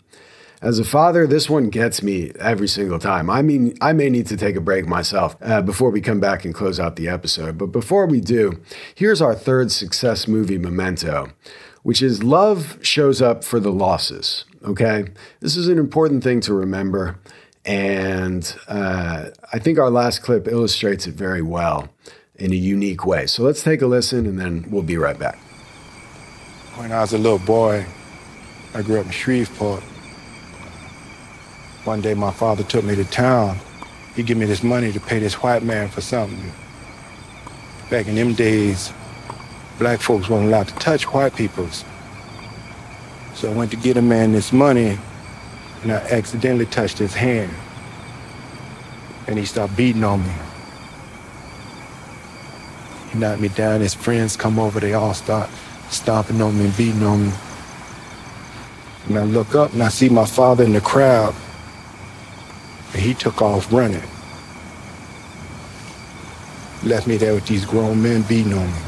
as 0.60 0.78
a 0.78 0.84
father, 0.84 1.26
this 1.26 1.50
one 1.50 1.68
gets 1.68 2.02
me 2.02 2.32
every 2.38 2.68
single 2.68 2.98
time. 2.98 3.28
I 3.28 3.42
mean, 3.42 3.76
I 3.80 3.92
may 3.92 4.08
need 4.08 4.26
to 4.28 4.36
take 4.36 4.56
a 4.56 4.60
break 4.60 4.86
myself 4.86 5.36
uh, 5.42 5.62
before 5.62 5.90
we 5.90 6.00
come 6.00 6.20
back 6.20 6.44
and 6.44 6.54
close 6.54 6.80
out 6.80 6.96
the 6.96 7.08
episode. 7.08 7.58
But 7.58 7.66
before 7.66 8.06
we 8.06 8.20
do, 8.20 8.62
here's 8.94 9.20
our 9.20 9.34
third 9.34 9.70
success 9.70 10.26
movie 10.26 10.58
memento, 10.58 11.28
which 11.82 12.00
is 12.00 12.22
love 12.22 12.78
shows 12.80 13.20
up 13.20 13.44
for 13.44 13.60
the 13.60 13.72
losses. 13.72 14.44
Okay? 14.64 15.04
This 15.40 15.56
is 15.56 15.68
an 15.68 15.78
important 15.78 16.24
thing 16.24 16.40
to 16.40 16.54
remember. 16.54 17.18
And 17.66 18.56
uh, 18.66 19.30
I 19.52 19.58
think 19.58 19.78
our 19.78 19.90
last 19.90 20.22
clip 20.22 20.48
illustrates 20.48 21.06
it 21.06 21.14
very 21.14 21.42
well 21.42 21.90
in 22.36 22.52
a 22.52 22.56
unique 22.56 23.06
way. 23.06 23.26
So 23.26 23.42
let's 23.42 23.62
take 23.62 23.82
a 23.82 23.86
listen 23.86 24.26
and 24.26 24.38
then 24.38 24.66
we'll 24.68 24.82
be 24.82 24.96
right 24.96 25.18
back. 25.18 25.38
When 26.76 26.90
I 26.90 27.00
was 27.00 27.12
a 27.12 27.18
little 27.18 27.38
boy, 27.38 27.86
I 28.74 28.82
grew 28.82 28.98
up 28.98 29.06
in 29.06 29.12
Shreveport. 29.12 29.82
One 31.84 32.00
day 32.00 32.14
my 32.14 32.32
father 32.32 32.64
took 32.64 32.84
me 32.84 32.96
to 32.96 33.04
town. 33.04 33.58
He 34.16 34.22
gave 34.22 34.36
me 34.36 34.46
this 34.46 34.62
money 34.62 34.90
to 34.92 35.00
pay 35.00 35.18
this 35.18 35.34
white 35.34 35.62
man 35.62 35.88
for 35.88 36.00
something. 36.00 36.52
Back 37.90 38.08
in 38.08 38.14
them 38.14 38.34
days, 38.34 38.92
black 39.78 40.00
folks 40.00 40.28
weren't 40.28 40.46
allowed 40.46 40.68
to 40.68 40.74
touch 40.76 41.04
white 41.12 41.36
peoples. 41.36 41.84
So 43.34 43.50
I 43.50 43.54
went 43.54 43.70
to 43.72 43.76
get 43.76 43.96
a 43.96 44.02
man 44.02 44.32
this 44.32 44.52
money, 44.52 44.98
and 45.82 45.92
I 45.92 45.96
accidentally 46.10 46.66
touched 46.66 46.98
his 46.98 47.14
hand. 47.14 47.52
And 49.26 49.38
he 49.38 49.44
started 49.44 49.76
beating 49.76 50.04
on 50.04 50.22
me. 50.24 50.32
Knocked 53.14 53.40
me 53.40 53.48
down. 53.48 53.80
His 53.80 53.94
friends 53.94 54.36
come 54.36 54.58
over. 54.58 54.80
They 54.80 54.94
all 54.94 55.14
start 55.14 55.48
stomping 55.88 56.42
on 56.42 56.58
me 56.58 56.64
and 56.66 56.76
beating 56.76 57.02
on 57.04 57.26
me. 57.26 57.32
And 59.06 59.18
I 59.18 59.22
look 59.22 59.54
up 59.54 59.72
and 59.72 59.82
I 59.82 59.88
see 59.88 60.08
my 60.08 60.24
father 60.24 60.64
in 60.64 60.72
the 60.72 60.80
crowd. 60.80 61.34
And 62.92 63.02
he 63.02 63.14
took 63.14 63.40
off 63.40 63.72
running. 63.72 64.02
Left 66.82 67.06
me 67.06 67.16
there 67.16 67.34
with 67.34 67.46
these 67.46 67.64
grown 67.64 68.02
men 68.02 68.22
beating 68.22 68.52
on 68.52 68.66
me. 68.66 68.78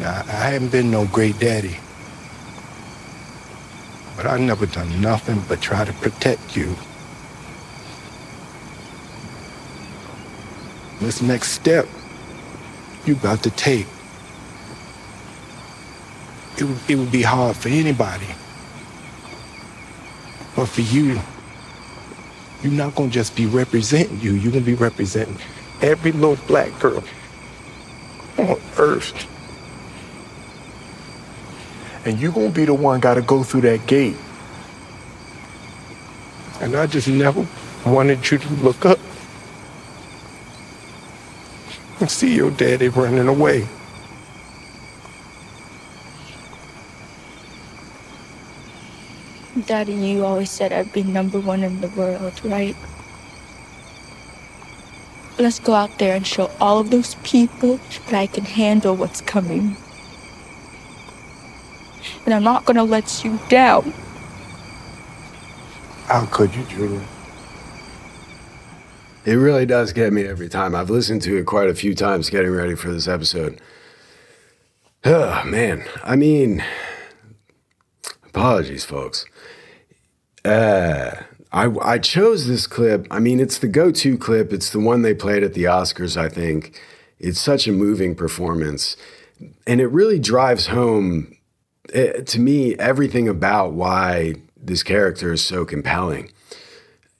Now, 0.00 0.24
I 0.26 0.50
haven't 0.50 0.72
been 0.72 0.90
no 0.90 1.06
great 1.06 1.38
daddy. 1.38 1.76
But 4.16 4.26
I 4.26 4.38
never 4.38 4.66
done 4.66 5.00
nothing 5.00 5.42
but 5.48 5.60
try 5.60 5.84
to 5.84 5.92
protect 5.94 6.56
you. 6.56 6.76
This 11.02 11.20
next 11.20 11.48
step 11.48 11.86
you 13.04 13.16
got 13.16 13.42
to 13.42 13.50
take. 13.50 13.86
It 16.56 16.62
would, 16.62 16.78
it 16.88 16.94
would 16.94 17.10
be 17.10 17.22
hard 17.22 17.56
for 17.56 17.68
anybody. 17.68 18.28
But 20.54 20.66
for 20.66 20.82
you, 20.82 21.18
you're 22.62 22.72
not 22.72 22.94
gonna 22.94 23.10
just 23.10 23.34
be 23.34 23.46
representing 23.46 24.20
you, 24.20 24.34
you're 24.34 24.52
gonna 24.52 24.64
be 24.64 24.74
representing 24.74 25.36
every 25.80 26.12
little 26.12 26.36
black 26.46 26.78
girl 26.78 27.02
on 28.38 28.60
earth. 28.78 29.26
And 32.04 32.20
you're 32.20 32.32
gonna 32.32 32.50
be 32.50 32.64
the 32.64 32.74
one 32.74 33.00
gotta 33.00 33.22
go 33.22 33.42
through 33.42 33.62
that 33.62 33.88
gate. 33.88 34.16
And 36.60 36.76
I 36.76 36.86
just 36.86 37.08
never 37.08 37.44
wanted 37.84 38.30
you 38.30 38.38
to 38.38 38.48
look 38.54 38.86
up 38.86 39.00
and 42.02 42.10
see 42.10 42.34
your 42.34 42.50
daddy 42.50 42.88
running 42.88 43.28
away. 43.28 43.64
Daddy, 49.66 49.94
you 49.94 50.24
always 50.24 50.50
said 50.50 50.72
I'd 50.72 50.92
be 50.92 51.04
number 51.04 51.38
one 51.38 51.62
in 51.62 51.80
the 51.80 51.86
world, 51.90 52.44
right? 52.44 52.74
Let's 55.38 55.60
go 55.60 55.74
out 55.74 55.96
there 55.98 56.16
and 56.16 56.26
show 56.26 56.50
all 56.60 56.80
of 56.80 56.90
those 56.90 57.14
people 57.22 57.78
that 58.06 58.14
I 58.14 58.26
can 58.26 58.46
handle 58.46 58.96
what's 58.96 59.20
coming. 59.20 59.76
And 62.24 62.34
I'm 62.34 62.42
not 62.42 62.64
gonna 62.64 62.82
let 62.82 63.24
you 63.24 63.38
down. 63.48 63.92
How 66.06 66.26
could 66.26 66.52
you, 66.52 66.64
Julia? 66.64 67.06
It 69.24 69.34
really 69.34 69.66
does 69.66 69.92
get 69.92 70.12
me 70.12 70.24
every 70.24 70.48
time. 70.48 70.74
I've 70.74 70.90
listened 70.90 71.22
to 71.22 71.36
it 71.38 71.46
quite 71.46 71.68
a 71.68 71.74
few 71.74 71.94
times 71.94 72.28
getting 72.28 72.50
ready 72.50 72.74
for 72.74 72.92
this 72.92 73.08
episode. 73.08 73.60
Oh, 75.04 75.42
man. 75.44 75.84
I 76.04 76.14
mean, 76.14 76.62
apologies, 78.24 78.84
folks. 78.84 79.26
Uh, 80.44 81.10
I, 81.50 81.74
I 81.82 81.98
chose 81.98 82.46
this 82.46 82.68
clip. 82.68 83.08
I 83.10 83.18
mean, 83.18 83.40
it's 83.40 83.58
the 83.58 83.66
go 83.66 83.90
to 83.90 84.16
clip. 84.16 84.52
It's 84.52 84.70
the 84.70 84.78
one 84.78 85.02
they 85.02 85.12
played 85.12 85.42
at 85.42 85.54
the 85.54 85.64
Oscars, 85.64 86.16
I 86.16 86.28
think. 86.28 86.80
It's 87.18 87.40
such 87.40 87.66
a 87.66 87.72
moving 87.72 88.14
performance. 88.14 88.96
And 89.66 89.80
it 89.80 89.88
really 89.88 90.20
drives 90.20 90.68
home 90.68 91.36
it, 91.92 92.26
to 92.28 92.40
me, 92.40 92.76
everything 92.76 93.26
about 93.28 93.72
why 93.72 94.34
this 94.56 94.84
character 94.84 95.32
is 95.32 95.44
so 95.44 95.64
compelling. 95.64 96.30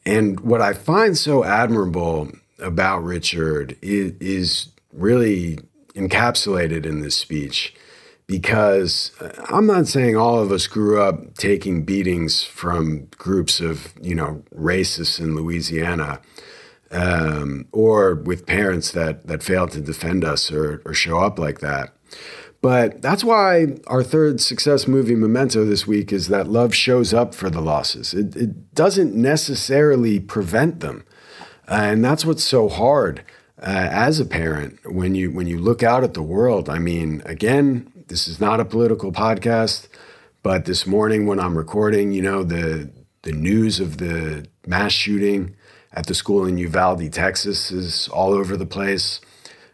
And 0.05 0.41
what 0.41 0.61
I 0.61 0.73
find 0.73 1.17
so 1.17 1.45
admirable 1.45 2.31
about 2.59 3.05
Richard 3.05 3.77
is, 3.83 4.13
is 4.21 4.69
really 4.93 5.59
encapsulated 5.95 6.87
in 6.87 7.01
this 7.01 7.17
speech 7.17 7.75
because 8.27 9.13
uh, 9.21 9.31
I'm 9.49 9.67
not 9.67 9.87
saying 9.87 10.17
all 10.17 10.39
of 10.39 10.51
us 10.53 10.67
grew 10.67 11.01
up 11.01 11.35
taking 11.35 11.85
beatings 11.85 12.43
from 12.43 13.07
groups 13.19 13.61
of, 13.61 13.93
you 14.01 14.15
know, 14.15 14.43
racists 14.55 15.21
in 15.21 15.35
Louisiana 15.35 16.21
um, 16.91 17.67
or 17.73 18.15
with 18.15 18.47
parents 18.47 18.93
that, 18.93 19.27
that 19.27 19.43
failed 19.43 19.73
to 19.73 19.81
defend 19.81 20.25
us 20.25 20.51
or, 20.53 20.83
or 20.85 20.95
show 20.95 21.19
up 21.19 21.39
like 21.39 21.61
that. 21.61 21.93
But 22.63 23.03
that's 23.03 23.25
why 23.25 23.79
our 23.89 24.05
third 24.05 24.41
success 24.41 24.87
movie 24.87 25.17
memento 25.17 25.65
this 25.65 25.85
week 25.87 26.13
is 26.13 26.29
that 26.29 26.47
love 26.47 26.75
shows 26.75 27.13
up 27.13 27.35
for 27.35 27.51
the 27.51 27.61
losses. 27.61 28.15
It, 28.15 28.37
it 28.37 28.73
doesn't 28.75 29.15
necessarily 29.15 30.21
prevent 30.21 30.79
them. 30.79 31.05
Uh, 31.69 31.81
and 31.91 32.05
that's 32.05 32.25
what's 32.25 32.45
so 32.45 32.69
hard 32.69 33.25
uh, 33.61 33.89
as 33.91 34.21
a 34.21 34.25
parent 34.25 34.79
when 34.85 35.17
you 35.17 35.33
when 35.33 35.49
you 35.49 35.59
look 35.59 35.83
out 35.83 36.05
at 36.05 36.15
the 36.15 36.23
world. 36.23 36.69
I 36.69 36.79
mean, 36.79 37.21
again, 37.27 37.93
this 38.07 38.29
is 38.29 38.41
not 38.41 38.61
a 38.61 38.65
political 38.65 39.11
podcast, 39.11 39.89
but 40.45 40.65
this 40.65 40.87
morning 40.87 41.27
when 41.27 41.41
I'm 41.41 41.59
recording, 41.59 42.13
you 42.13 42.23
know, 42.23 42.45
the 42.45 42.91
the 43.23 43.33
news 43.33 43.81
of 43.81 43.99
the 43.99 44.47
mass 44.67 44.93
shooting 44.93 45.57
at 45.93 46.07
the 46.07 46.15
school 46.15 46.47
in 46.47 46.59
Uvalde, 46.59 47.13
Texas 47.13 47.73
is 47.73 48.09
all 48.09 48.33
over 48.33 48.57
the 48.57 48.67
place. 48.67 49.21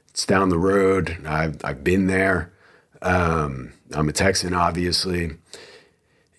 It's 0.08 0.26
down 0.26 0.48
the 0.48 0.58
road. 0.58 1.18
I've, 1.26 1.56
I've 1.64 1.84
been 1.84 2.06
there. 2.06 2.52
Um, 3.02 3.72
I'm 3.92 4.08
a 4.08 4.12
Texan, 4.12 4.54
obviously. 4.54 5.32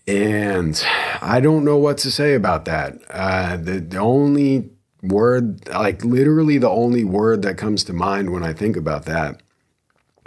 And 0.07 0.83
I 1.21 1.39
don't 1.39 1.63
know 1.63 1.77
what 1.77 1.99
to 1.99 2.11
say 2.11 2.33
about 2.33 2.65
that. 2.65 2.97
Uh, 3.09 3.57
the, 3.57 3.79
the 3.79 3.99
only 3.99 4.69
word, 5.03 5.67
like 5.69 6.03
literally 6.03 6.57
the 6.57 6.69
only 6.69 7.03
word 7.03 7.41
that 7.43 7.57
comes 7.57 7.83
to 7.85 7.93
mind 7.93 8.31
when 8.31 8.43
I 8.43 8.53
think 8.53 8.75
about 8.75 9.05
that 9.05 9.41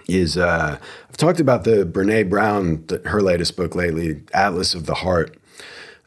is 0.08 0.36
uh, 0.36 0.78
I've 1.08 1.16
talked 1.16 1.40
about 1.40 1.64
the 1.64 1.84
Brene 1.84 2.28
Brown, 2.28 2.86
her 3.06 3.20
latest 3.22 3.56
book 3.56 3.74
lately, 3.74 4.22
Atlas 4.32 4.74
of 4.74 4.86
the 4.86 4.94
Heart. 4.94 5.36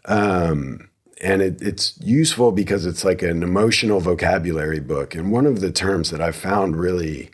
Um, 0.05 0.89
and 1.21 1.41
it, 1.41 1.61
it's 1.61 1.99
useful 2.01 2.51
because 2.51 2.85
it's 2.85 3.03
like 3.03 3.21
an 3.21 3.41
emotional 3.43 3.99
vocabulary 3.99 4.79
book. 4.79 5.15
And 5.15 5.31
one 5.31 5.45
of 5.45 5.61
the 5.61 5.71
terms 5.71 6.11
that 6.11 6.21
I 6.21 6.31
found 6.31 6.75
really 6.75 7.31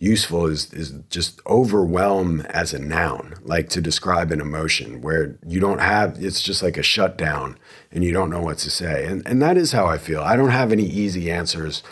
useful 0.00 0.46
is 0.46 0.72
is 0.72 0.94
just 1.10 1.40
overwhelm 1.46 2.40
as 2.48 2.72
a 2.72 2.78
noun, 2.78 3.34
like 3.44 3.68
to 3.68 3.80
describe 3.80 4.32
an 4.32 4.40
emotion 4.40 5.02
where 5.02 5.38
you 5.46 5.60
don't 5.60 5.78
have 5.78 6.16
it's 6.22 6.42
just 6.42 6.62
like 6.62 6.76
a 6.78 6.82
shutdown 6.82 7.56
and 7.92 8.02
you 8.02 8.12
don't 8.12 8.30
know 8.30 8.40
what 8.40 8.58
to 8.58 8.70
say. 8.70 9.04
And 9.06 9.22
and 9.26 9.40
that 9.42 9.56
is 9.56 9.72
how 9.72 9.86
I 9.86 9.98
feel. 9.98 10.22
I 10.22 10.36
don't 10.36 10.50
have 10.50 10.72
any 10.72 10.86
easy 10.86 11.30
answers. 11.30 11.84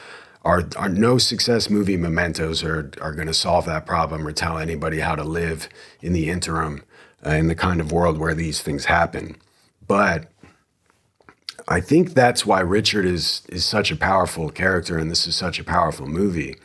Our, 0.44 0.64
our 0.76 0.88
no 0.88 1.18
success 1.18 1.68
movie 1.68 1.98
mementos 1.98 2.64
are 2.64 2.90
are 3.00 3.12
going 3.12 3.26
to 3.28 3.34
solve 3.34 3.66
that 3.66 3.86
problem 3.86 4.26
or 4.26 4.32
tell 4.32 4.58
anybody 4.58 5.00
how 5.00 5.14
to 5.14 5.24
live 5.24 5.68
in 6.00 6.14
the 6.14 6.30
interim 6.30 6.82
uh, 7.24 7.30
in 7.30 7.48
the 7.48 7.54
kind 7.54 7.80
of 7.80 7.92
world 7.92 8.18
where 8.18 8.34
these 8.34 8.62
things 8.62 8.86
happen. 8.86 9.36
But 9.86 10.30
I 11.66 11.80
think 11.82 12.14
that's 12.14 12.46
why 12.46 12.60
Richard 12.60 13.04
is 13.04 13.42
is 13.50 13.66
such 13.66 13.90
a 13.90 13.96
powerful 13.96 14.48
character 14.48 14.96
and 14.96 15.10
this 15.10 15.26
is 15.26 15.36
such 15.36 15.58
a 15.58 15.64
powerful 15.64 16.06
movie 16.06 16.56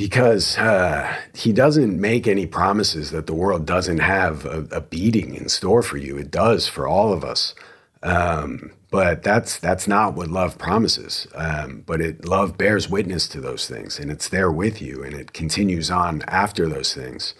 because 0.00 0.56
uh, 0.56 1.14
he 1.34 1.52
doesn't 1.52 2.00
make 2.00 2.26
any 2.26 2.46
promises 2.46 3.10
that 3.10 3.26
the 3.26 3.34
world 3.34 3.66
doesn't 3.66 3.98
have 3.98 4.46
a, 4.46 4.66
a, 4.72 4.80
beating 4.80 5.34
in 5.34 5.46
store 5.46 5.82
for 5.82 5.98
you. 5.98 6.16
It 6.16 6.30
does 6.30 6.66
for 6.66 6.88
all 6.88 7.12
of 7.12 7.22
us, 7.22 7.54
um, 8.02 8.72
but 8.90 9.22
that's 9.22 9.58
that's 9.58 9.86
not 9.86 10.14
what 10.14 10.28
love 10.28 10.56
promises. 10.56 11.26
Um, 11.34 11.84
but 11.86 12.00
it 12.00 12.24
love 12.24 12.56
bears 12.56 12.88
witness 12.88 13.28
to 13.28 13.42
those 13.42 13.68
things, 13.68 13.98
and 13.98 14.10
it's 14.10 14.30
there 14.30 14.50
with 14.50 14.80
you, 14.80 15.04
and 15.04 15.12
it 15.12 15.34
continues 15.34 15.90
on 15.90 16.22
after 16.28 16.66
those 16.66 16.94
things, 16.94 17.34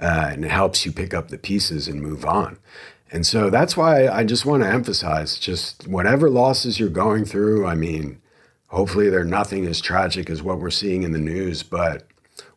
uh, 0.00 0.30
and 0.32 0.46
it 0.46 0.50
helps 0.50 0.86
you 0.86 0.92
pick 0.92 1.12
up 1.12 1.28
the 1.28 1.36
pieces 1.36 1.88
and 1.88 2.00
move 2.00 2.24
on. 2.24 2.56
And 3.12 3.26
so 3.26 3.50
that's 3.50 3.76
why 3.76 4.08
I 4.08 4.24
just 4.24 4.46
want 4.46 4.62
to 4.62 4.70
emphasize 4.70 5.38
just 5.38 5.86
whatever 5.86 6.30
losses 6.30 6.80
you're 6.80 6.88
going 6.88 7.26
through. 7.26 7.66
I 7.66 7.74
mean 7.74 8.22
Hopefully, 8.68 9.08
they're 9.08 9.24
nothing 9.24 9.66
as 9.66 9.80
tragic 9.80 10.28
as 10.28 10.42
what 10.42 10.58
we're 10.58 10.70
seeing 10.70 11.02
in 11.02 11.12
the 11.12 11.18
news, 11.18 11.62
but 11.62 12.06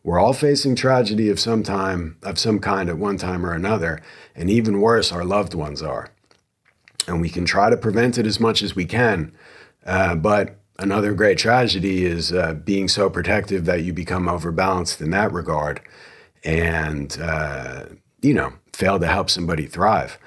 we're 0.02 0.18
all 0.18 0.32
facing 0.32 0.74
tragedy 0.74 1.30
of 1.30 1.40
some 1.40 1.62
time, 1.62 2.16
of 2.22 2.38
some 2.38 2.58
kind 2.58 2.88
at 2.88 2.98
one 2.98 3.16
time 3.16 3.46
or 3.46 3.52
another, 3.52 4.00
and 4.34 4.50
even 4.50 4.80
worse, 4.80 5.12
our 5.12 5.24
loved 5.24 5.54
ones 5.54 5.80
are. 5.80 6.08
And 7.06 7.20
we 7.20 7.30
can 7.30 7.44
try 7.44 7.70
to 7.70 7.76
prevent 7.76 8.18
it 8.18 8.26
as 8.26 8.40
much 8.40 8.62
as 8.62 8.76
we 8.76 8.84
can, 8.84 9.32
uh, 9.86 10.14
but 10.14 10.56
another 10.78 11.14
great 11.14 11.38
tragedy 11.38 12.04
is 12.04 12.32
uh, 12.32 12.54
being 12.54 12.88
so 12.88 13.08
protective 13.08 13.64
that 13.64 13.82
you 13.82 13.92
become 13.92 14.28
overbalanced 14.28 15.00
in 15.00 15.10
that 15.10 15.32
regard, 15.32 15.80
and 16.44 17.18
uh, 17.20 17.86
you 18.20 18.34
know 18.34 18.52
fail 18.72 18.98
to 18.98 19.06
help 19.06 19.30
somebody 19.30 19.66
thrive. 19.66 20.18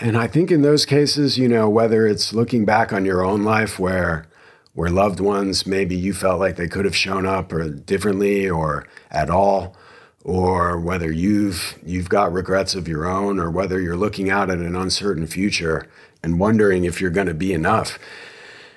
And 0.00 0.16
I 0.16 0.28
think 0.28 0.52
in 0.52 0.62
those 0.62 0.86
cases, 0.86 1.38
you 1.38 1.48
know, 1.48 1.68
whether 1.68 2.06
it's 2.06 2.32
looking 2.32 2.64
back 2.64 2.92
on 2.92 3.04
your 3.04 3.24
own 3.24 3.42
life 3.42 3.78
where 3.78 4.26
where 4.74 4.90
loved 4.90 5.18
ones 5.18 5.66
maybe 5.66 5.96
you 5.96 6.14
felt 6.14 6.38
like 6.38 6.54
they 6.54 6.68
could 6.68 6.84
have 6.84 6.94
shown 6.94 7.26
up 7.26 7.52
or 7.52 7.68
differently 7.68 8.48
or 8.48 8.86
at 9.10 9.28
all, 9.28 9.74
or 10.22 10.78
whether 10.78 11.10
you've 11.10 11.76
you've 11.84 12.08
got 12.08 12.32
regrets 12.32 12.76
of 12.76 12.86
your 12.86 13.06
own, 13.06 13.40
or 13.40 13.50
whether 13.50 13.80
you're 13.80 13.96
looking 13.96 14.30
out 14.30 14.50
at 14.50 14.58
an 14.58 14.76
uncertain 14.76 15.26
future 15.26 15.88
and 16.22 16.38
wondering 16.38 16.84
if 16.84 17.00
you're 17.00 17.10
going 17.10 17.26
to 17.26 17.34
be 17.34 17.52
enough. 17.52 17.98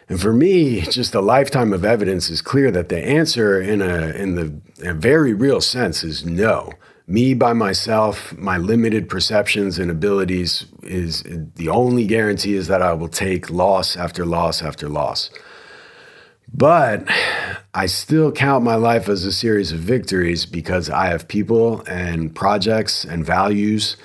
And 0.10 0.20
for 0.20 0.34
me, 0.34 0.82
just 0.82 1.14
a 1.14 1.22
lifetime 1.22 1.72
of 1.72 1.86
evidence 1.86 2.32
is 2.32 2.42
clear 2.42 2.72
that 2.72 2.90
the 2.90 2.98
answer 2.98 3.62
in 3.62 3.82
a 3.82 4.08
in 4.10 4.36
the 4.36 4.90
a 4.90 4.94
very 4.96 5.34
real 5.34 5.62
sense 5.62 6.04
is 6.04 6.26
no 6.26 6.74
me 7.12 7.34
by 7.34 7.52
myself, 7.52 8.36
my 8.38 8.58
limited 8.58 9.10
perceptions 9.10 9.78
and 9.78 9.92
abilities 9.92 10.66
is 10.84 11.24
the 11.56 11.68
only 11.68 12.08
guarantee 12.08 12.56
is 12.56 12.68
that 12.68 12.82
I 12.82 12.94
will 12.94 13.10
take 13.10 13.50
loss 13.50 13.98
after 13.98 14.26
loss 14.26 14.62
after 14.62 14.88
loss. 14.88 15.30
But 16.54 17.08
I 17.74 17.86
still 17.86 18.32
count 18.32 18.64
my 18.64 18.76
life 18.76 19.10
as 19.10 19.26
a 19.26 19.32
series 19.32 19.72
of 19.72 19.80
victories 19.80 20.46
because 20.46 20.90
I 20.90 21.08
have 21.08 21.28
people 21.28 21.82
and 21.82 22.34
projects 22.34 23.04
and 23.04 23.26
values 23.26 23.98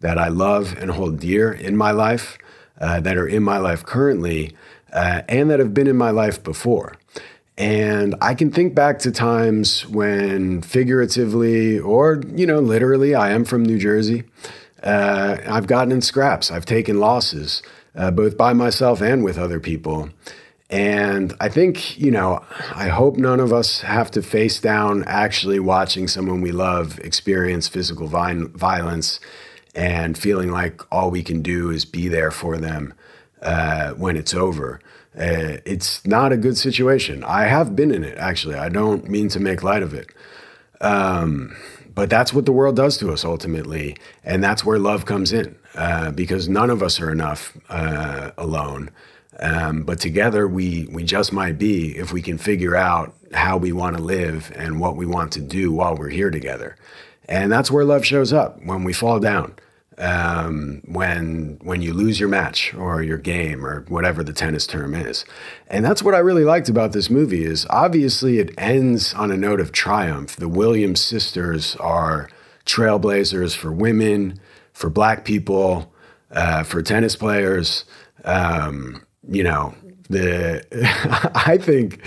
that 0.00 0.18
I 0.18 0.28
love 0.28 0.74
and 0.78 0.90
hold 0.90 1.20
dear 1.20 1.52
in 1.52 1.76
my 1.76 1.90
life, 1.90 2.38
uh, 2.80 3.00
that 3.00 3.16
are 3.16 3.28
in 3.28 3.42
my 3.42 3.58
life 3.58 3.84
currently, 3.84 4.56
uh, 4.92 5.22
and 5.28 5.50
that 5.50 5.60
have 5.60 5.74
been 5.74 5.86
in 5.86 5.96
my 5.96 6.10
life 6.10 6.42
before. 6.42 6.96
And 7.56 8.16
I 8.20 8.34
can 8.34 8.50
think 8.50 8.74
back 8.74 8.98
to 9.00 9.12
times 9.12 9.86
when, 9.86 10.62
figuratively 10.62 11.78
or, 11.78 12.20
you 12.34 12.46
know, 12.46 12.58
literally, 12.58 13.14
I 13.14 13.30
am 13.30 13.44
from 13.44 13.64
New 13.64 13.78
Jersey. 13.78 14.24
Uh, 14.82 15.38
I've 15.46 15.66
gotten 15.66 15.92
in 15.92 16.02
scraps, 16.02 16.50
I've 16.50 16.66
taken 16.66 17.00
losses, 17.00 17.62
uh, 17.94 18.10
both 18.10 18.36
by 18.36 18.52
myself 18.52 19.00
and 19.00 19.24
with 19.24 19.38
other 19.38 19.60
people. 19.60 20.10
And 20.68 21.34
I 21.40 21.48
think, 21.48 21.98
you 21.98 22.10
know, 22.10 22.44
I 22.74 22.88
hope 22.88 23.16
none 23.16 23.38
of 23.38 23.52
us 23.52 23.82
have 23.82 24.10
to 24.12 24.22
face 24.22 24.60
down 24.60 25.04
actually 25.04 25.60
watching 25.60 26.08
someone 26.08 26.40
we 26.40 26.52
love 26.52 26.98
experience 27.00 27.68
physical 27.68 28.08
violence 28.08 29.20
and 29.74 30.18
feeling 30.18 30.50
like 30.50 30.80
all 30.92 31.10
we 31.10 31.22
can 31.22 31.42
do 31.42 31.70
is 31.70 31.84
be 31.84 32.08
there 32.08 32.30
for 32.30 32.58
them 32.58 32.94
uh, 33.42 33.92
when 33.92 34.16
it's 34.16 34.34
over. 34.34 34.80
Uh, 35.16 35.58
it's 35.64 36.04
not 36.06 36.32
a 36.32 36.36
good 36.36 36.58
situation. 36.58 37.22
I 37.24 37.44
have 37.44 37.76
been 37.76 37.92
in 37.92 38.02
it, 38.02 38.18
actually. 38.18 38.56
I 38.56 38.68
don't 38.68 39.08
mean 39.08 39.28
to 39.28 39.40
make 39.40 39.62
light 39.62 39.82
of 39.82 39.94
it. 39.94 40.10
Um, 40.80 41.56
but 41.94 42.10
that's 42.10 42.32
what 42.32 42.46
the 42.46 42.52
world 42.52 42.76
does 42.76 42.96
to 42.98 43.12
us 43.12 43.24
ultimately. 43.24 43.96
And 44.24 44.42
that's 44.42 44.64
where 44.64 44.78
love 44.78 45.06
comes 45.06 45.32
in 45.32 45.56
uh, 45.76 46.10
because 46.10 46.48
none 46.48 46.70
of 46.70 46.82
us 46.82 47.00
are 47.00 47.10
enough 47.10 47.56
uh, 47.68 48.32
alone. 48.36 48.90
Um, 49.38 49.84
but 49.84 50.00
together 50.00 50.48
we, 50.48 50.88
we 50.90 51.04
just 51.04 51.32
might 51.32 51.58
be 51.58 51.96
if 51.96 52.12
we 52.12 52.22
can 52.22 52.38
figure 52.38 52.76
out 52.76 53.14
how 53.32 53.56
we 53.56 53.72
want 53.72 53.96
to 53.96 54.02
live 54.02 54.52
and 54.56 54.80
what 54.80 54.96
we 54.96 55.06
want 55.06 55.32
to 55.32 55.40
do 55.40 55.72
while 55.72 55.96
we're 55.96 56.08
here 56.08 56.30
together. 56.30 56.76
And 57.28 57.50
that's 57.50 57.70
where 57.70 57.84
love 57.84 58.04
shows 58.04 58.32
up 58.32 58.62
when 58.64 58.84
we 58.84 58.92
fall 58.92 59.20
down 59.20 59.54
um, 59.98 60.82
when 60.86 61.58
when 61.62 61.82
you 61.82 61.92
lose 61.92 62.18
your 62.18 62.28
match 62.28 62.74
or 62.74 63.02
your 63.02 63.18
game 63.18 63.64
or 63.64 63.84
whatever 63.88 64.22
the 64.22 64.32
tennis 64.32 64.66
term 64.66 64.94
is. 64.94 65.24
And 65.68 65.84
that's 65.84 66.02
what 66.02 66.14
I 66.14 66.18
really 66.18 66.44
liked 66.44 66.68
about 66.68 66.92
this 66.92 67.10
movie 67.10 67.44
is 67.44 67.66
obviously 67.70 68.38
it 68.38 68.52
ends 68.58 69.14
on 69.14 69.30
a 69.30 69.36
note 69.36 69.60
of 69.60 69.72
triumph. 69.72 70.36
The 70.36 70.48
Williams 70.48 71.00
sisters 71.00 71.76
are 71.76 72.28
trailblazers 72.66 73.56
for 73.56 73.72
women, 73.72 74.40
for 74.72 74.90
black 74.90 75.24
people, 75.24 75.92
uh, 76.30 76.64
for 76.64 76.82
tennis 76.82 77.16
players. 77.16 77.84
Um, 78.24 79.04
you 79.28 79.42
know, 79.42 79.74
the 80.08 80.64
I 81.34 81.58
think 81.58 82.00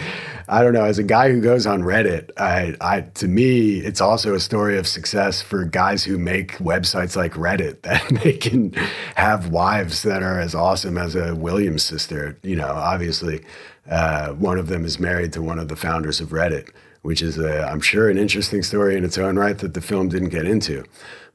I 0.49 0.63
don't 0.63 0.73
know. 0.73 0.85
As 0.85 0.97
a 0.97 1.03
guy 1.03 1.29
who 1.29 1.41
goes 1.41 1.65
on 1.65 1.81
Reddit, 1.81 2.31
I, 2.37 2.75
I 2.79 3.01
to 3.01 3.27
me, 3.27 3.79
it's 3.79 3.99
also 3.99 4.33
a 4.33 4.39
story 4.39 4.77
of 4.77 4.87
success 4.87 5.41
for 5.41 5.65
guys 5.65 6.03
who 6.05 6.17
make 6.17 6.53
websites 6.59 7.15
like 7.15 7.33
Reddit 7.33 7.81
that 7.83 8.07
they 8.23 8.33
can 8.33 8.71
have 9.15 9.49
wives 9.49 10.03
that 10.03 10.23
are 10.23 10.39
as 10.39 10.55
awesome 10.55 10.97
as 10.97 11.15
a 11.15 11.35
Williams 11.35 11.83
sister. 11.83 12.37
You 12.43 12.55
know, 12.55 12.69
obviously, 12.69 13.43
uh, 13.89 14.33
one 14.33 14.57
of 14.57 14.67
them 14.67 14.85
is 14.85 14.99
married 14.99 15.33
to 15.33 15.41
one 15.41 15.59
of 15.59 15.67
the 15.67 15.75
founders 15.75 16.21
of 16.21 16.29
Reddit, 16.29 16.69
which 17.01 17.21
is, 17.21 17.37
a, 17.37 17.63
I'm 17.63 17.81
sure, 17.81 18.09
an 18.09 18.17
interesting 18.17 18.63
story 18.63 18.95
in 18.95 19.03
its 19.03 19.17
own 19.17 19.37
right 19.37 19.57
that 19.57 19.73
the 19.73 19.81
film 19.81 20.07
didn't 20.07 20.29
get 20.29 20.45
into. 20.45 20.85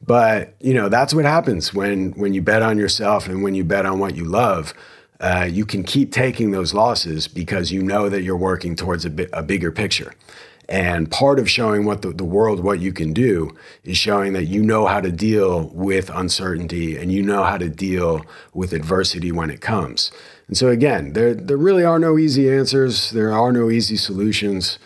But 0.04 0.54
you 0.60 0.74
know, 0.74 0.88
that's 0.88 1.14
what 1.14 1.24
happens 1.24 1.72
when 1.72 2.12
when 2.12 2.34
you 2.34 2.42
bet 2.42 2.62
on 2.62 2.78
yourself 2.78 3.28
and 3.28 3.42
when 3.42 3.54
you 3.54 3.62
bet 3.62 3.86
on 3.86 3.98
what 3.98 4.16
you 4.16 4.24
love 4.24 4.74
uh, 5.22 5.48
you 5.48 5.64
can 5.64 5.84
keep 5.84 6.12
taking 6.12 6.50
those 6.50 6.74
losses 6.74 7.28
because 7.28 7.70
you 7.70 7.80
know 7.80 8.08
that 8.08 8.22
you're 8.22 8.36
working 8.36 8.74
towards 8.74 9.04
a, 9.04 9.10
bi- 9.10 9.28
a 9.32 9.42
bigger 9.42 9.70
picture. 9.70 10.14
And 10.68 11.10
part 11.10 11.38
of 11.38 11.48
showing 11.48 11.84
what 11.84 12.02
the, 12.02 12.10
the 12.10 12.24
world 12.24 12.60
what 12.60 12.80
you 12.80 12.92
can 12.92 13.12
do 13.12 13.54
is 13.84 13.96
showing 13.96 14.32
that 14.32 14.44
you 14.44 14.62
know 14.62 14.86
how 14.86 15.00
to 15.00 15.12
deal 15.12 15.68
with 15.68 16.10
uncertainty 16.10 16.96
and 16.96 17.12
you 17.12 17.22
know 17.22 17.44
how 17.44 17.56
to 17.58 17.68
deal 17.68 18.24
with 18.52 18.72
adversity 18.72 19.30
when 19.30 19.50
it 19.50 19.60
comes. 19.60 20.10
And 20.48 20.56
so 20.56 20.68
again, 20.68 21.12
there 21.12 21.34
there 21.34 21.56
really 21.56 21.84
are 21.84 21.98
no 21.98 22.18
easy 22.18 22.50
answers. 22.50 23.10
There 23.10 23.32
are 23.32 23.52
no 23.52 23.70
easy 23.70 23.96
solutions. 23.96 24.78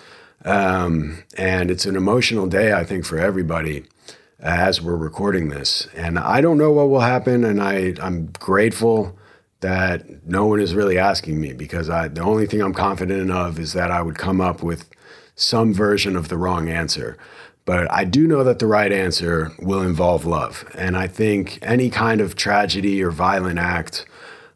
Um, 0.45 1.25
and 1.37 1.71
it's 1.71 1.87
an 1.87 1.97
emotional 1.97 2.47
day, 2.47 2.73
I 2.73 2.85
think, 2.85 3.05
for 3.05 3.19
everybody 3.19 3.85
as 4.39 4.83
we're 4.83 4.97
recording 4.97 5.49
this. 5.49 5.89
And 5.95 6.19
I 6.19 6.41
don't 6.41 6.59
know 6.59 6.73
what 6.73 6.89
will 6.89 7.01
happen, 7.01 7.45
and 7.45 7.61
I 7.61 7.95
I'm 8.01 8.27
grateful 8.39 9.17
that 9.67 10.25
no 10.25 10.47
one 10.47 10.61
is 10.61 10.77
really 10.77 10.97
asking 10.97 11.41
me 11.41 11.53
because 11.53 11.91
I, 11.91 12.07
the 12.07 12.21
only 12.21 12.47
thing 12.47 12.63
I'm 12.63 12.73
confident 12.73 13.33
of 13.33 13.59
is 13.59 13.73
that 13.73 13.91
I 13.91 14.01
would 14.01 14.17
come 14.17 14.41
up 14.41 14.63
with 14.63 14.89
some 15.35 15.75
version 15.75 16.15
of 16.15 16.29
the 16.29 16.39
wrong 16.39 16.69
answer. 16.69 17.19
But 17.65 17.91
I 17.91 18.05
do 18.05 18.29
know 18.29 18.45
that 18.45 18.61
the 18.61 18.69
right 18.69 18.93
answer 18.93 19.51
will 19.59 19.83
involve 19.83 20.25
love. 20.25 20.65
And 20.79 20.97
I 20.97 21.09
think 21.09 21.59
any 21.63 21.91
kind 21.91 22.21
of 22.21 22.37
tragedy 22.37 23.03
or 23.03 23.11
violent 23.11 23.59
act 23.59 24.07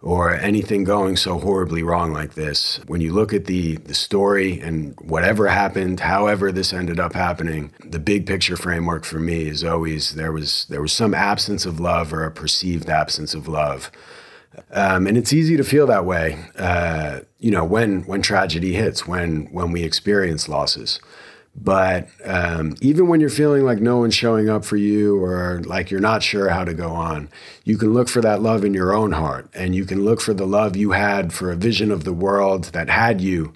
or 0.01 0.33
anything 0.33 0.85
going 0.85 1.17
so 1.17 1.41
horribly 1.41 1.83
wrong 1.83 2.13
like 2.13 2.35
this, 2.35 2.79
when 2.87 3.01
you 3.01 3.13
look 3.13 3.35
at 3.35 3.47
the, 3.47 3.79
the 3.79 3.95
story 3.95 4.61
and 4.61 4.95
whatever 5.01 5.49
happened, 5.49 5.99
however 5.99 6.53
this 6.53 6.73
ended 6.73 7.01
up 7.01 7.15
happening, 7.15 7.73
the 7.85 7.99
big 7.99 8.29
picture 8.29 8.57
framework 8.57 9.05
for 9.05 9.19
me 9.19 9.49
is 9.49 9.65
always 9.65 10.15
there 10.15 10.31
was 10.31 10.67
there 10.69 10.81
was 10.81 10.93
some 10.93 11.15
absence 11.15 11.67
of 11.67 11.81
love 11.81 12.13
or 12.13 12.23
a 12.23 12.31
perceived 12.31 12.89
absence 12.89 13.35
of 13.35 13.49
love 13.49 13.91
um, 14.73 15.07
and 15.07 15.17
it's 15.17 15.33
easy 15.33 15.57
to 15.57 15.65
feel 15.65 15.87
that 15.87 16.05
way, 16.05 16.39
uh, 16.59 17.21
you 17.39 17.51
know, 17.51 17.65
when 17.65 18.03
when 18.03 18.23
tragedy 18.23 18.75
hits, 18.75 19.07
when 19.07 19.47
when 19.53 19.73
we 19.73 19.83
experience 19.83 20.49
losses. 20.49 21.01
But 21.57 22.09
um, 22.25 22.77
even 22.81 23.09
when 23.09 23.21
you're 23.21 23.29
feeling 23.29 23.65
like 23.65 23.81
no 23.81 23.99
one's 23.99 24.15
showing 24.15 24.49
up 24.49 24.65
for 24.65 24.77
you 24.77 25.23
or 25.23 25.61
like 25.65 25.91
you're 25.91 26.01
not 26.01 26.23
sure 26.23 26.49
how 26.49 26.65
to 26.65 26.73
go 26.73 26.91
on, 26.91 27.29
you 27.65 27.77
can 27.77 27.93
look 27.93 28.09
for 28.09 28.21
that 28.21 28.41
love 28.41 28.65
in 28.65 28.73
your 28.73 28.93
own 28.93 29.13
heart, 29.13 29.49
and 29.53 29.75
you 29.75 29.85
can 29.85 30.05
look 30.05 30.21
for 30.21 30.33
the 30.33 30.47
love 30.47 30.77
you 30.77 30.93
had 30.93 31.33
for 31.33 31.51
a 31.51 31.57
vision 31.57 31.91
of 31.91 32.05
the 32.05 32.13
world 32.13 32.65
that 32.67 32.89
had 32.89 33.21
you 33.21 33.53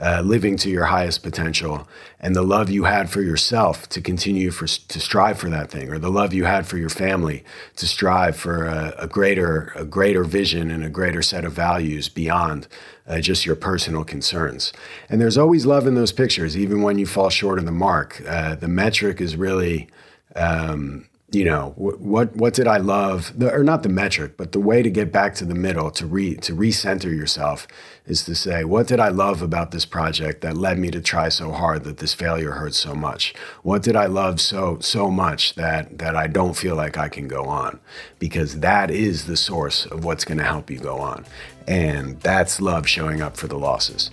uh, 0.00 0.20
living 0.24 0.56
to 0.58 0.68
your 0.68 0.84
highest 0.84 1.22
potential 1.22 1.88
and 2.20 2.36
the 2.36 2.42
love 2.42 2.68
you 2.68 2.84
had 2.84 3.08
for 3.08 3.22
yourself 3.22 3.88
to 3.88 4.00
continue 4.00 4.50
for, 4.50 4.66
to 4.66 5.00
strive 5.00 5.38
for 5.38 5.48
that 5.48 5.70
thing 5.70 5.88
or 5.88 5.98
the 5.98 6.10
love 6.10 6.34
you 6.34 6.44
had 6.44 6.66
for 6.66 6.76
your 6.76 6.90
family 6.90 7.42
to 7.76 7.86
strive 7.86 8.36
for 8.36 8.66
a, 8.66 8.94
a 8.98 9.06
greater 9.06 9.72
a 9.74 9.84
greater 9.84 10.24
vision 10.24 10.70
and 10.70 10.84
a 10.84 10.90
greater 10.90 11.22
set 11.22 11.44
of 11.44 11.52
values 11.52 12.08
beyond 12.08 12.68
uh, 13.06 13.20
just 13.20 13.46
your 13.46 13.56
personal 13.56 14.04
concerns. 14.04 14.72
And 15.08 15.20
there's 15.20 15.38
always 15.38 15.64
love 15.64 15.86
in 15.86 15.94
those 15.94 16.12
pictures 16.12 16.56
even 16.56 16.82
when 16.82 16.98
you 16.98 17.06
fall 17.06 17.30
short 17.30 17.58
of 17.58 17.64
the 17.64 17.72
mark. 17.72 18.22
Uh, 18.26 18.54
the 18.54 18.68
metric 18.68 19.20
is 19.20 19.36
really 19.36 19.88
um, 20.34 21.08
you 21.32 21.44
know 21.44 21.72
what 21.76 22.36
what, 22.36 22.54
did 22.54 22.68
I 22.68 22.76
love? 22.76 23.32
The, 23.36 23.52
or 23.52 23.64
not 23.64 23.82
the 23.82 23.88
metric 23.88 24.36
but 24.36 24.52
the 24.52 24.60
way 24.60 24.82
to 24.82 24.90
get 24.90 25.10
back 25.10 25.34
to 25.36 25.44
the 25.44 25.56
middle 25.56 25.90
to 25.90 26.06
re 26.06 26.36
to 26.36 26.54
recenter 26.54 27.14
yourself 27.14 27.66
is 28.06 28.24
to 28.24 28.34
say 28.36 28.62
what 28.64 28.86
did 28.86 29.00
I 29.00 29.08
love 29.08 29.42
about 29.42 29.72
this 29.72 29.84
project 29.84 30.40
that 30.42 30.56
led 30.56 30.78
me 30.78 30.90
to 30.92 31.00
try 31.00 31.28
so 31.28 31.50
hard 31.50 31.82
that 31.82 31.98
this 31.98 32.14
failure 32.14 32.52
hurt 32.52 32.74
so 32.74 32.94
much? 32.94 33.34
What 33.62 33.82
did 33.82 33.96
I 33.96 34.06
love 34.06 34.40
so 34.40 34.78
so 34.80 35.10
much 35.10 35.56
that 35.56 35.98
that 35.98 36.14
I 36.14 36.28
don't 36.28 36.54
feel 36.54 36.76
like 36.76 36.96
I 36.96 37.08
can 37.08 37.26
go 37.26 37.44
on? 37.46 37.80
Because 38.20 38.60
that 38.60 38.92
is 38.92 39.26
the 39.26 39.36
source 39.36 39.84
of 39.86 40.04
what's 40.04 40.24
going 40.24 40.38
to 40.38 40.44
help 40.44 40.70
you 40.70 40.78
go 40.78 40.98
on. 40.98 41.26
And 41.66 42.20
that's 42.20 42.60
love 42.60 42.88
showing 42.88 43.20
up 43.20 43.36
for 43.36 43.48
the 43.48 43.58
losses. 43.58 44.12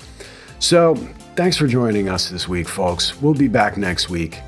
So 0.58 0.96
thanks 1.36 1.58
for 1.58 1.68
joining 1.68 2.10
us 2.10 2.30
this 2.30 2.48
week 2.48 2.68
folks. 2.68 3.22
We'll 3.22 3.36
be 3.36 3.50
back 3.50 3.78
next 3.78 4.10
week. 4.10 4.40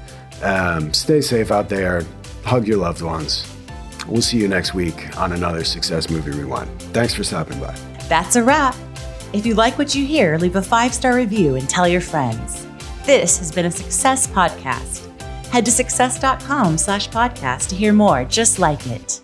Um, 0.41 0.93
stay 0.93 1.21
safe 1.21 1.51
out 1.51 1.69
there 1.69 2.03
hug 2.45 2.67
your 2.67 2.77
loved 2.77 3.01
ones. 3.01 3.51
We'll 4.07 4.21
see 4.21 4.37
you 4.37 4.47
next 4.47 4.73
week 4.73 5.17
on 5.17 5.33
another 5.33 5.63
Success 5.63 6.09
Movie 6.09 6.31
Rewind. 6.31 6.69
Thanks 6.93 7.13
for 7.13 7.23
stopping 7.23 7.59
by. 7.59 7.75
That's 8.07 8.35
a 8.35 8.43
wrap. 8.43 8.75
If 9.33 9.45
you 9.45 9.55
like 9.55 9.77
what 9.77 9.95
you 9.95 10.05
hear, 10.05 10.37
leave 10.37 10.55
a 10.55 10.61
five 10.61 10.93
star 10.93 11.15
review 11.15 11.55
and 11.55 11.67
tell 11.67 11.87
your 11.87 12.01
friends. 12.01 12.67
This 13.05 13.37
has 13.39 13.51
been 13.51 13.65
a 13.65 13.71
Success 13.71 14.27
Podcast. 14.27 15.01
Head 15.47 15.65
to 15.65 15.71
success.com 15.71 16.77
slash 16.77 17.09
podcast 17.09 17.69
to 17.69 17.75
hear 17.75 17.93
more 17.93 18.25
just 18.25 18.59
like 18.59 18.85
it. 18.87 19.21